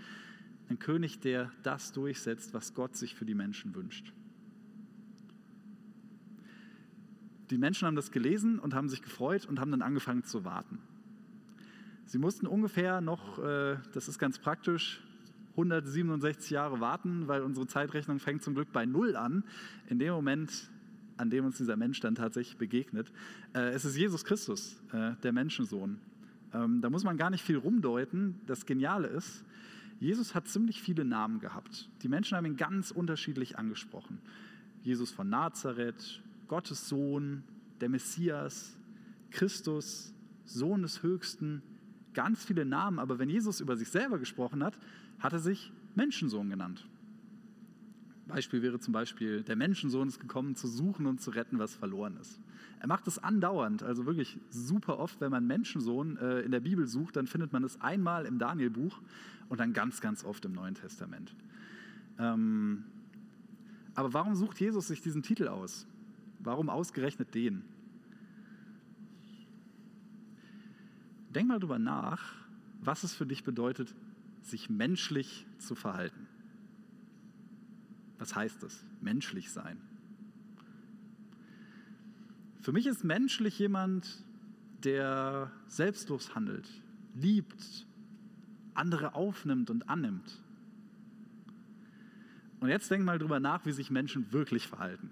ein 0.69 0.79
König, 0.79 1.21
der 1.21 1.51
das 1.63 1.93
durchsetzt, 1.93 2.55
was 2.55 2.75
Gott 2.75 2.97
sich 2.97 3.15
für 3.15 3.25
die 3.25 3.35
Menschen 3.35 3.75
wünscht. 3.75 4.13
Die 7.53 7.59
Menschen 7.59 7.87
haben 7.87 7.97
das 7.97 8.11
gelesen 8.11 8.59
und 8.59 8.75
haben 8.75 8.89
sich 8.89 9.03
gefreut 9.03 9.45
und 9.45 9.61
haben 9.61 9.71
dann 9.71 9.83
angefangen 9.83 10.25
zu 10.25 10.43
warten. 10.43 10.79
Sie 12.07 12.17
mussten 12.17 12.47
ungefähr 12.47 13.03
noch, 13.03 13.39
äh, 13.41 13.77
das 13.93 14.09
ist 14.09 14.19
ganz 14.19 14.39
praktisch, 14.39 15.03
167 15.51 16.51
Jahre 16.51 16.81
warten, 16.81 17.29
weil 17.29 17.43
unsere 17.43 17.67
Zeitrechnung 17.67 18.21
fängt 18.21 18.43
zum 18.43 18.55
Glück 18.55 18.73
bei 18.73 18.87
Null 18.87 19.17
an. 19.17 19.45
In 19.87 19.99
dem 19.99 20.15
Moment, 20.15 20.71
an 21.19 21.29
dem 21.29 21.45
uns 21.45 21.59
dieser 21.59 21.77
Mensch 21.77 22.01
dann 22.01 22.15
tatsächlich 22.15 22.57
begegnet. 22.57 23.13
Äh, 23.53 23.69
es 23.73 23.85
ist 23.85 23.99
Jesus 23.99 24.25
Christus, 24.25 24.83
äh, 24.95 25.13
der 25.23 25.33
Menschensohn. 25.33 25.99
Ähm, 26.55 26.81
da 26.81 26.89
muss 26.89 27.05
man 27.05 27.19
gar 27.19 27.29
nicht 27.29 27.45
viel 27.45 27.59
rumdeuten. 27.59 28.41
Das 28.47 28.65
Geniale 28.65 29.09
ist, 29.09 29.45
Jesus 30.01 30.35
hat 30.35 30.49
ziemlich 30.49 30.81
viele 30.81 31.05
Namen 31.05 31.39
gehabt. 31.39 31.91
Die 32.03 32.09
Menschen 32.09 32.35
haben 32.35 32.47
ihn 32.47 32.57
ganz 32.57 32.93
unterschiedlich 32.93 33.59
angesprochen. 33.59 34.21
Jesus 34.83 35.11
von 35.11 35.29
Nazareth, 35.29 36.23
Gottes 36.53 36.87
Sohn, 36.87 37.45
der 37.81 37.89
Messias, 37.89 38.77
Christus, 39.31 40.13
Sohn 40.45 40.83
des 40.83 41.03
Höchsten, 41.03 41.63
ganz 42.13 42.45
viele 42.45 42.67
Namen, 42.67 42.99
aber 42.99 43.19
wenn 43.19 43.31
Jesus 43.31 43.61
über 43.61 43.75
sich 43.75 43.89
selber 43.89 44.19
gesprochen 44.19 44.63
hat, 44.63 44.79
hat 45.19 45.33
er 45.33 45.39
sich 45.39 45.73
Menschensohn 45.95 46.51
genannt. 46.51 46.87
Beispiel 48.27 48.61
wäre 48.61 48.79
zum 48.81 48.93
Beispiel, 48.93 49.43
der 49.43 49.57
Menschensohn 49.57 50.09
ist 50.09 50.21
gekommen, 50.21 50.55
zu 50.55 50.69
suchen 50.69 51.07
und 51.07 51.23
zu 51.23 51.31
retten, 51.31 51.59
was 51.59 51.75
verloren 51.75 52.19
ist. 52.21 52.39
Er 52.81 52.87
macht 52.87 53.07
es 53.07 53.19
andauernd, 53.19 53.83
also 53.83 54.05
wirklich 54.05 54.39
super 54.51 54.99
oft, 54.99 55.23
wenn 55.23 55.31
man 55.31 55.47
Menschensohn 55.47 56.19
äh, 56.19 56.41
in 56.41 56.51
der 56.51 56.61
Bibel 56.61 56.87
sucht, 56.87 57.17
dann 57.17 57.27
findet 57.27 57.55
man 57.55 57.65
es 57.65 57.81
einmal 57.81 58.27
im 58.27 58.39
Danielbuch 58.39 59.01
und 59.49 59.59
dann 59.59 59.73
ganz, 59.73 60.03
ganz 60.03 60.23
oft 60.23 60.45
im 60.45 60.53
Neuen 60.53 60.75
Testament. 60.75 61.35
Ähm, 62.19 62.85
aber 63.95 64.13
warum 64.13 64.35
sucht 64.35 64.61
Jesus 64.61 64.89
sich 64.89 65.01
diesen 65.01 65.23
Titel 65.23 65.49
aus? 65.49 65.87
Warum 66.43 66.69
ausgerechnet 66.69 67.35
den? 67.35 67.65
Denk 71.31 71.49
mal 71.49 71.61
drüber 71.61 71.79
nach, 71.79 72.35
was 72.81 73.05
es 73.05 73.15
für 73.15 73.27
dich 73.27 73.45
bedeutet, 73.45 73.95
sich 74.43 74.69
menschlich 74.69 75.47
zu 75.59 75.75
verhalten. 75.75 76.27
Was 78.19 78.35
heißt 78.35 78.63
das? 78.63 78.85
Menschlich 79.01 79.51
sein. 79.51 79.79
Für 82.61 82.73
mich 82.73 82.87
ist 82.87 83.03
menschlich 83.03 83.59
jemand, 83.59 84.25
der 84.85 85.51
selbstlos 85.69 86.35
handelt, 86.35 86.69
liebt, 87.15 87.87
andere 88.75 89.15
aufnimmt 89.15 89.71
und 89.71 89.89
annimmt. 89.89 90.41
Und 92.61 92.69
jetzt 92.69 92.91
denk 92.91 93.05
mal 93.05 93.19
drüber 93.19 93.41
nach, 93.41 93.67
wie 93.67 93.73
sich 93.73 93.91
Menschen 93.91 94.33
wirklich 94.33 94.69
verhalten. 94.69 95.11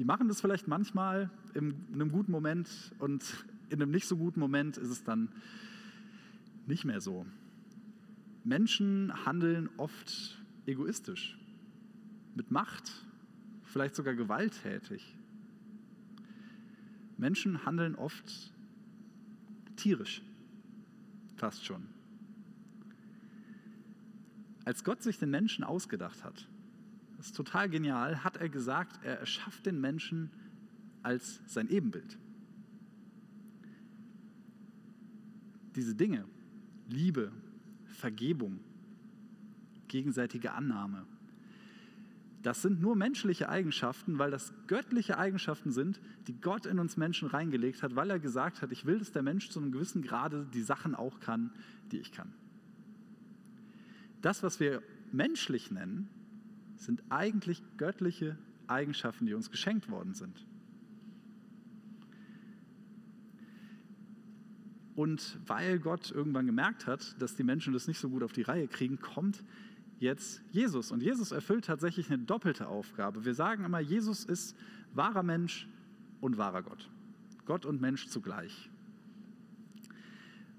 Die 0.00 0.06
machen 0.06 0.28
das 0.28 0.40
vielleicht 0.40 0.66
manchmal 0.66 1.28
in 1.52 1.74
einem 1.92 2.10
guten 2.10 2.32
Moment 2.32 2.70
und 3.00 3.22
in 3.68 3.82
einem 3.82 3.90
nicht 3.90 4.06
so 4.06 4.16
guten 4.16 4.40
Moment 4.40 4.78
ist 4.78 4.88
es 4.88 5.04
dann 5.04 5.28
nicht 6.66 6.86
mehr 6.86 7.02
so. 7.02 7.26
Menschen 8.42 9.12
handeln 9.26 9.68
oft 9.76 10.40
egoistisch, 10.64 11.38
mit 12.34 12.50
Macht, 12.50 12.90
vielleicht 13.62 13.94
sogar 13.94 14.14
gewalttätig. 14.14 15.18
Menschen 17.18 17.66
handeln 17.66 17.94
oft 17.94 18.54
tierisch, 19.76 20.22
fast 21.36 21.62
schon. 21.66 21.82
Als 24.64 24.82
Gott 24.82 25.02
sich 25.02 25.18
den 25.18 25.28
Menschen 25.28 25.62
ausgedacht 25.62 26.24
hat, 26.24 26.48
das 27.20 27.26
ist 27.26 27.36
total 27.36 27.68
genial, 27.68 28.24
hat 28.24 28.38
er 28.38 28.48
gesagt, 28.48 29.04
er 29.04 29.20
erschafft 29.20 29.66
den 29.66 29.78
Menschen 29.78 30.30
als 31.02 31.42
sein 31.46 31.68
Ebenbild. 31.68 32.18
Diese 35.76 35.94
Dinge, 35.94 36.24
Liebe, 36.88 37.30
Vergebung, 37.84 38.60
gegenseitige 39.86 40.52
Annahme, 40.52 41.04
das 42.42 42.62
sind 42.62 42.80
nur 42.80 42.96
menschliche 42.96 43.50
Eigenschaften, 43.50 44.18
weil 44.18 44.30
das 44.30 44.54
göttliche 44.66 45.18
Eigenschaften 45.18 45.72
sind, 45.72 46.00
die 46.26 46.40
Gott 46.40 46.64
in 46.64 46.78
uns 46.78 46.96
Menschen 46.96 47.28
reingelegt 47.28 47.82
hat, 47.82 47.96
weil 47.96 48.08
er 48.08 48.18
gesagt 48.18 48.62
hat, 48.62 48.72
ich 48.72 48.86
will, 48.86 48.98
dass 48.98 49.12
der 49.12 49.22
Mensch 49.22 49.50
zu 49.50 49.60
einem 49.60 49.72
gewissen 49.72 50.00
Grade 50.00 50.48
die 50.54 50.62
Sachen 50.62 50.94
auch 50.94 51.20
kann, 51.20 51.52
die 51.92 51.98
ich 51.98 52.12
kann. 52.12 52.32
Das, 54.22 54.42
was 54.42 54.58
wir 54.58 54.82
menschlich 55.12 55.70
nennen, 55.70 56.08
sind 56.80 57.02
eigentlich 57.10 57.62
göttliche 57.76 58.36
Eigenschaften, 58.66 59.26
die 59.26 59.34
uns 59.34 59.50
geschenkt 59.50 59.90
worden 59.90 60.14
sind. 60.14 60.46
Und 64.96 65.38
weil 65.46 65.78
Gott 65.78 66.10
irgendwann 66.10 66.46
gemerkt 66.46 66.86
hat, 66.86 67.20
dass 67.20 67.36
die 67.36 67.44
Menschen 67.44 67.72
das 67.72 67.86
nicht 67.86 67.98
so 67.98 68.08
gut 68.10 68.22
auf 68.22 68.32
die 68.32 68.42
Reihe 68.42 68.66
kriegen, 68.66 68.98
kommt 68.98 69.44
jetzt 69.98 70.42
Jesus. 70.50 70.90
Und 70.90 71.02
Jesus 71.02 71.32
erfüllt 71.32 71.66
tatsächlich 71.66 72.10
eine 72.10 72.22
doppelte 72.22 72.66
Aufgabe. 72.66 73.24
Wir 73.24 73.34
sagen 73.34 73.64
immer, 73.64 73.80
Jesus 73.80 74.24
ist 74.24 74.56
wahrer 74.94 75.22
Mensch 75.22 75.68
und 76.20 76.38
wahrer 76.38 76.62
Gott. 76.62 76.90
Gott 77.46 77.66
und 77.66 77.80
Mensch 77.80 78.08
zugleich. 78.08 78.70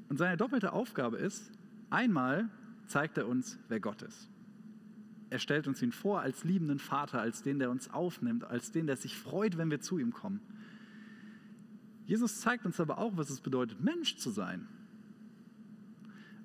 Und 0.10 0.18
seine 0.18 0.38
doppelte 0.38 0.74
Aufgabe 0.74 1.18
ist, 1.18 1.52
einmal 1.90 2.50
zeigt 2.88 3.18
er 3.18 3.28
uns, 3.28 3.58
wer 3.70 3.80
Gott 3.80 4.02
ist. 4.02 4.30
Er 5.32 5.40
stellt 5.40 5.66
uns 5.66 5.82
ihn 5.82 5.94
vor 5.94 6.20
als 6.20 6.44
liebenden 6.44 6.78
Vater, 6.78 7.22
als 7.22 7.42
den, 7.42 7.58
der 7.58 7.72
uns 7.72 7.90
aufnimmt, 7.90 8.44
als 8.44 8.72
den, 8.72 8.86
der 8.86 8.98
sich 8.98 9.18
freut, 9.18 9.58
wenn 9.58 9.72
wir 9.72 9.80
zu 9.80 9.98
ihm 9.98 10.12
kommen. 10.12 10.42
Jesus 12.06 12.42
zeigt 12.42 12.66
uns 12.66 12.82
aber 12.82 12.98
auch, 12.98 13.16
was 13.16 13.30
es 13.30 13.40
bedeutet, 13.40 13.80
Mensch 13.82 14.18
zu 14.18 14.30
sein. 14.30 14.68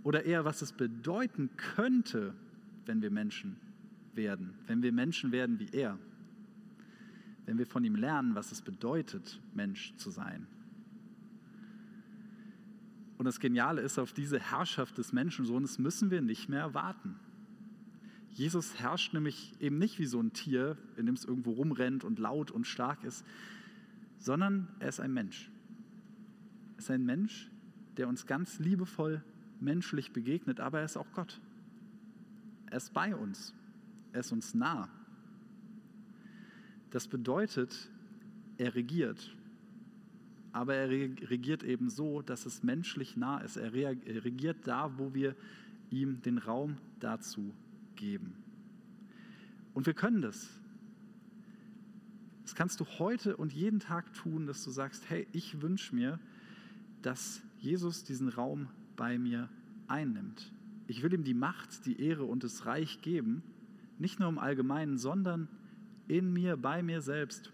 Oder 0.04 0.24
eher, 0.24 0.44
was 0.44 0.62
es 0.62 0.72
bedeuten 0.72 1.50
könnte, 1.56 2.32
wenn 2.84 3.02
wir 3.02 3.10
Menschen 3.10 3.56
werden, 4.14 4.54
wenn 4.68 4.82
wir 4.82 4.92
Menschen 4.92 5.32
werden 5.32 5.58
wie 5.58 5.68
er, 5.72 5.98
wenn 7.44 7.58
wir 7.58 7.66
von 7.66 7.82
ihm 7.82 7.96
lernen, 7.96 8.36
was 8.36 8.52
es 8.52 8.62
bedeutet, 8.62 9.42
Mensch 9.52 9.96
zu 9.96 10.10
sein. 10.10 10.46
Und 13.18 13.24
das 13.24 13.40
Geniale 13.40 13.80
ist, 13.80 13.98
auf 13.98 14.12
diese 14.12 14.38
Herrschaft 14.38 14.96
des 14.96 15.12
Menschensohnes 15.12 15.80
müssen 15.80 16.12
wir 16.12 16.22
nicht 16.22 16.48
mehr 16.48 16.72
warten. 16.72 17.18
Jesus 18.36 18.78
herrscht 18.78 19.14
nämlich 19.14 19.54
eben 19.60 19.78
nicht 19.78 19.98
wie 19.98 20.04
so 20.04 20.20
ein 20.20 20.34
Tier, 20.34 20.76
in 20.98 21.06
dem 21.06 21.14
es 21.14 21.24
irgendwo 21.24 21.52
rumrennt 21.52 22.04
und 22.04 22.18
laut 22.18 22.50
und 22.50 22.66
stark 22.66 23.02
ist, 23.02 23.24
sondern 24.18 24.68
er 24.78 24.90
ist 24.90 25.00
ein 25.00 25.14
Mensch. 25.14 25.50
Er 26.74 26.78
ist 26.80 26.90
ein 26.90 27.06
Mensch, 27.06 27.50
der 27.96 28.08
uns 28.08 28.26
ganz 28.26 28.58
liebevoll 28.58 29.24
menschlich 29.58 30.12
begegnet, 30.12 30.60
aber 30.60 30.80
er 30.80 30.84
ist 30.84 30.98
auch 30.98 31.10
Gott. 31.14 31.40
Er 32.66 32.76
ist 32.76 32.92
bei 32.92 33.16
uns. 33.16 33.54
Er 34.12 34.20
ist 34.20 34.32
uns 34.32 34.52
nah. 34.52 34.90
Das 36.90 37.08
bedeutet, 37.08 37.90
er 38.58 38.74
regiert. 38.74 39.34
Aber 40.52 40.74
er 40.74 40.90
regiert 40.90 41.62
eben 41.62 41.88
so, 41.88 42.20
dass 42.20 42.44
es 42.44 42.62
menschlich 42.62 43.16
nah 43.16 43.38
ist. 43.38 43.56
Er 43.56 43.72
regiert 43.72 44.66
da, 44.66 44.98
wo 44.98 45.14
wir 45.14 45.34
ihm 45.88 46.20
den 46.20 46.36
Raum 46.36 46.76
dazu 47.00 47.54
geben. 47.96 48.36
Und 49.74 49.86
wir 49.86 49.94
können 49.94 50.22
das. 50.22 50.48
Das 52.44 52.54
kannst 52.54 52.78
du 52.80 52.84
heute 52.98 53.36
und 53.36 53.52
jeden 53.52 53.80
Tag 53.80 54.12
tun, 54.14 54.46
dass 54.46 54.62
du 54.62 54.70
sagst, 54.70 55.10
hey, 55.10 55.26
ich 55.32 55.60
wünsche 55.60 55.94
mir, 55.94 56.20
dass 57.02 57.42
Jesus 57.58 58.04
diesen 58.04 58.28
Raum 58.28 58.68
bei 58.94 59.18
mir 59.18 59.48
einnimmt. 59.88 60.52
Ich 60.86 61.02
will 61.02 61.12
ihm 61.12 61.24
die 61.24 61.34
Macht, 61.34 61.86
die 61.86 62.00
Ehre 62.00 62.24
und 62.24 62.44
das 62.44 62.64
Reich 62.66 63.02
geben, 63.02 63.42
nicht 63.98 64.20
nur 64.20 64.28
im 64.28 64.38
Allgemeinen, 64.38 64.98
sondern 64.98 65.48
in 66.08 66.32
mir, 66.32 66.56
bei 66.56 66.82
mir 66.82 67.00
selbst. 67.00 67.52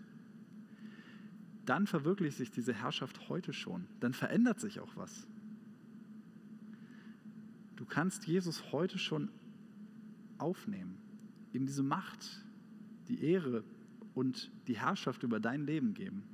Dann 1.64 1.86
verwirklicht 1.86 2.36
sich 2.36 2.50
diese 2.50 2.74
Herrschaft 2.74 3.28
heute 3.28 3.52
schon. 3.52 3.86
Dann 4.00 4.12
verändert 4.12 4.60
sich 4.60 4.80
auch 4.80 4.96
was. 4.96 5.26
Du 7.76 7.84
kannst 7.84 8.26
Jesus 8.26 8.72
heute 8.72 8.98
schon 8.98 9.30
aufnehmen, 10.42 10.98
ihm 11.52 11.66
diese 11.66 11.82
Macht, 11.82 12.44
die 13.08 13.22
Ehre 13.24 13.64
und 14.14 14.50
die 14.66 14.76
Herrschaft 14.76 15.22
über 15.22 15.40
dein 15.40 15.64
Leben 15.64 15.94
geben. 15.94 16.24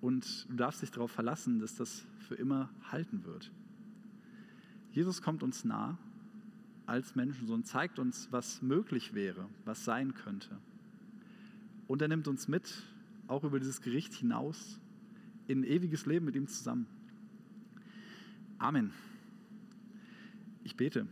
Und 0.00 0.46
du 0.48 0.56
darfst 0.56 0.82
dich 0.82 0.90
darauf 0.90 1.10
verlassen, 1.10 1.60
dass 1.60 1.76
das 1.76 2.06
für 2.28 2.34
immer 2.34 2.70
halten 2.90 3.24
wird. 3.24 3.50
Jesus 4.92 5.22
kommt 5.22 5.42
uns 5.42 5.64
nah 5.64 5.98
als 6.86 7.14
Menschensohn, 7.14 7.64
zeigt 7.64 7.98
uns, 7.98 8.30
was 8.30 8.62
möglich 8.62 9.14
wäre, 9.14 9.48
was 9.64 9.84
sein 9.84 10.14
könnte. 10.14 10.58
Und 11.86 12.02
er 12.02 12.08
nimmt 12.08 12.28
uns 12.28 12.48
mit, 12.48 12.82
auch 13.26 13.44
über 13.44 13.58
dieses 13.58 13.80
Gericht 13.80 14.12
hinaus, 14.12 14.78
in 15.46 15.60
ein 15.60 15.64
ewiges 15.64 16.06
Leben 16.06 16.26
mit 16.26 16.36
ihm 16.36 16.46
zusammen. 16.46 16.86
Amen. 18.58 18.92
Ich 20.62 20.76
bete. 20.76 21.06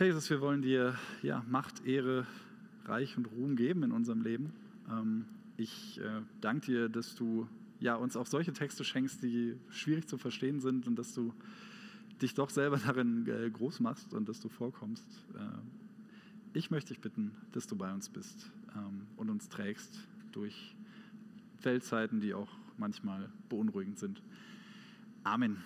Jesus, 0.00 0.30
wir 0.30 0.40
wollen 0.40 0.62
dir 0.62 0.94
ja, 1.22 1.44
Macht, 1.48 1.84
Ehre, 1.84 2.24
Reich 2.84 3.16
und 3.16 3.26
Ruhm 3.26 3.56
geben 3.56 3.82
in 3.82 3.90
unserem 3.90 4.22
Leben. 4.22 4.52
Ähm, 4.88 5.24
ich 5.56 6.00
äh, 6.00 6.22
danke 6.40 6.66
dir, 6.66 6.88
dass 6.88 7.16
du 7.16 7.48
ja, 7.80 7.96
uns 7.96 8.16
auch 8.16 8.26
solche 8.26 8.52
Texte 8.52 8.84
schenkst, 8.84 9.24
die 9.24 9.56
schwierig 9.70 10.06
zu 10.06 10.16
verstehen 10.16 10.60
sind 10.60 10.86
und 10.86 10.96
dass 10.96 11.14
du 11.14 11.34
dich 12.22 12.34
doch 12.34 12.48
selber 12.48 12.76
darin 12.86 13.26
äh, 13.26 13.50
groß 13.50 13.80
machst 13.80 14.14
und 14.14 14.28
dass 14.28 14.38
du 14.38 14.48
vorkommst. 14.48 15.06
Äh, 15.34 16.56
ich 16.56 16.70
möchte 16.70 16.94
dich 16.94 17.00
bitten, 17.00 17.32
dass 17.50 17.66
du 17.66 17.74
bei 17.74 17.92
uns 17.92 18.08
bist 18.08 18.52
ähm, 18.76 19.08
und 19.16 19.30
uns 19.30 19.48
trägst 19.48 19.98
durch 20.30 20.76
Feldzeiten, 21.56 22.20
die 22.20 22.34
auch 22.34 22.52
manchmal 22.76 23.32
beunruhigend 23.48 23.98
sind. 23.98 24.22
Amen. 25.24 25.56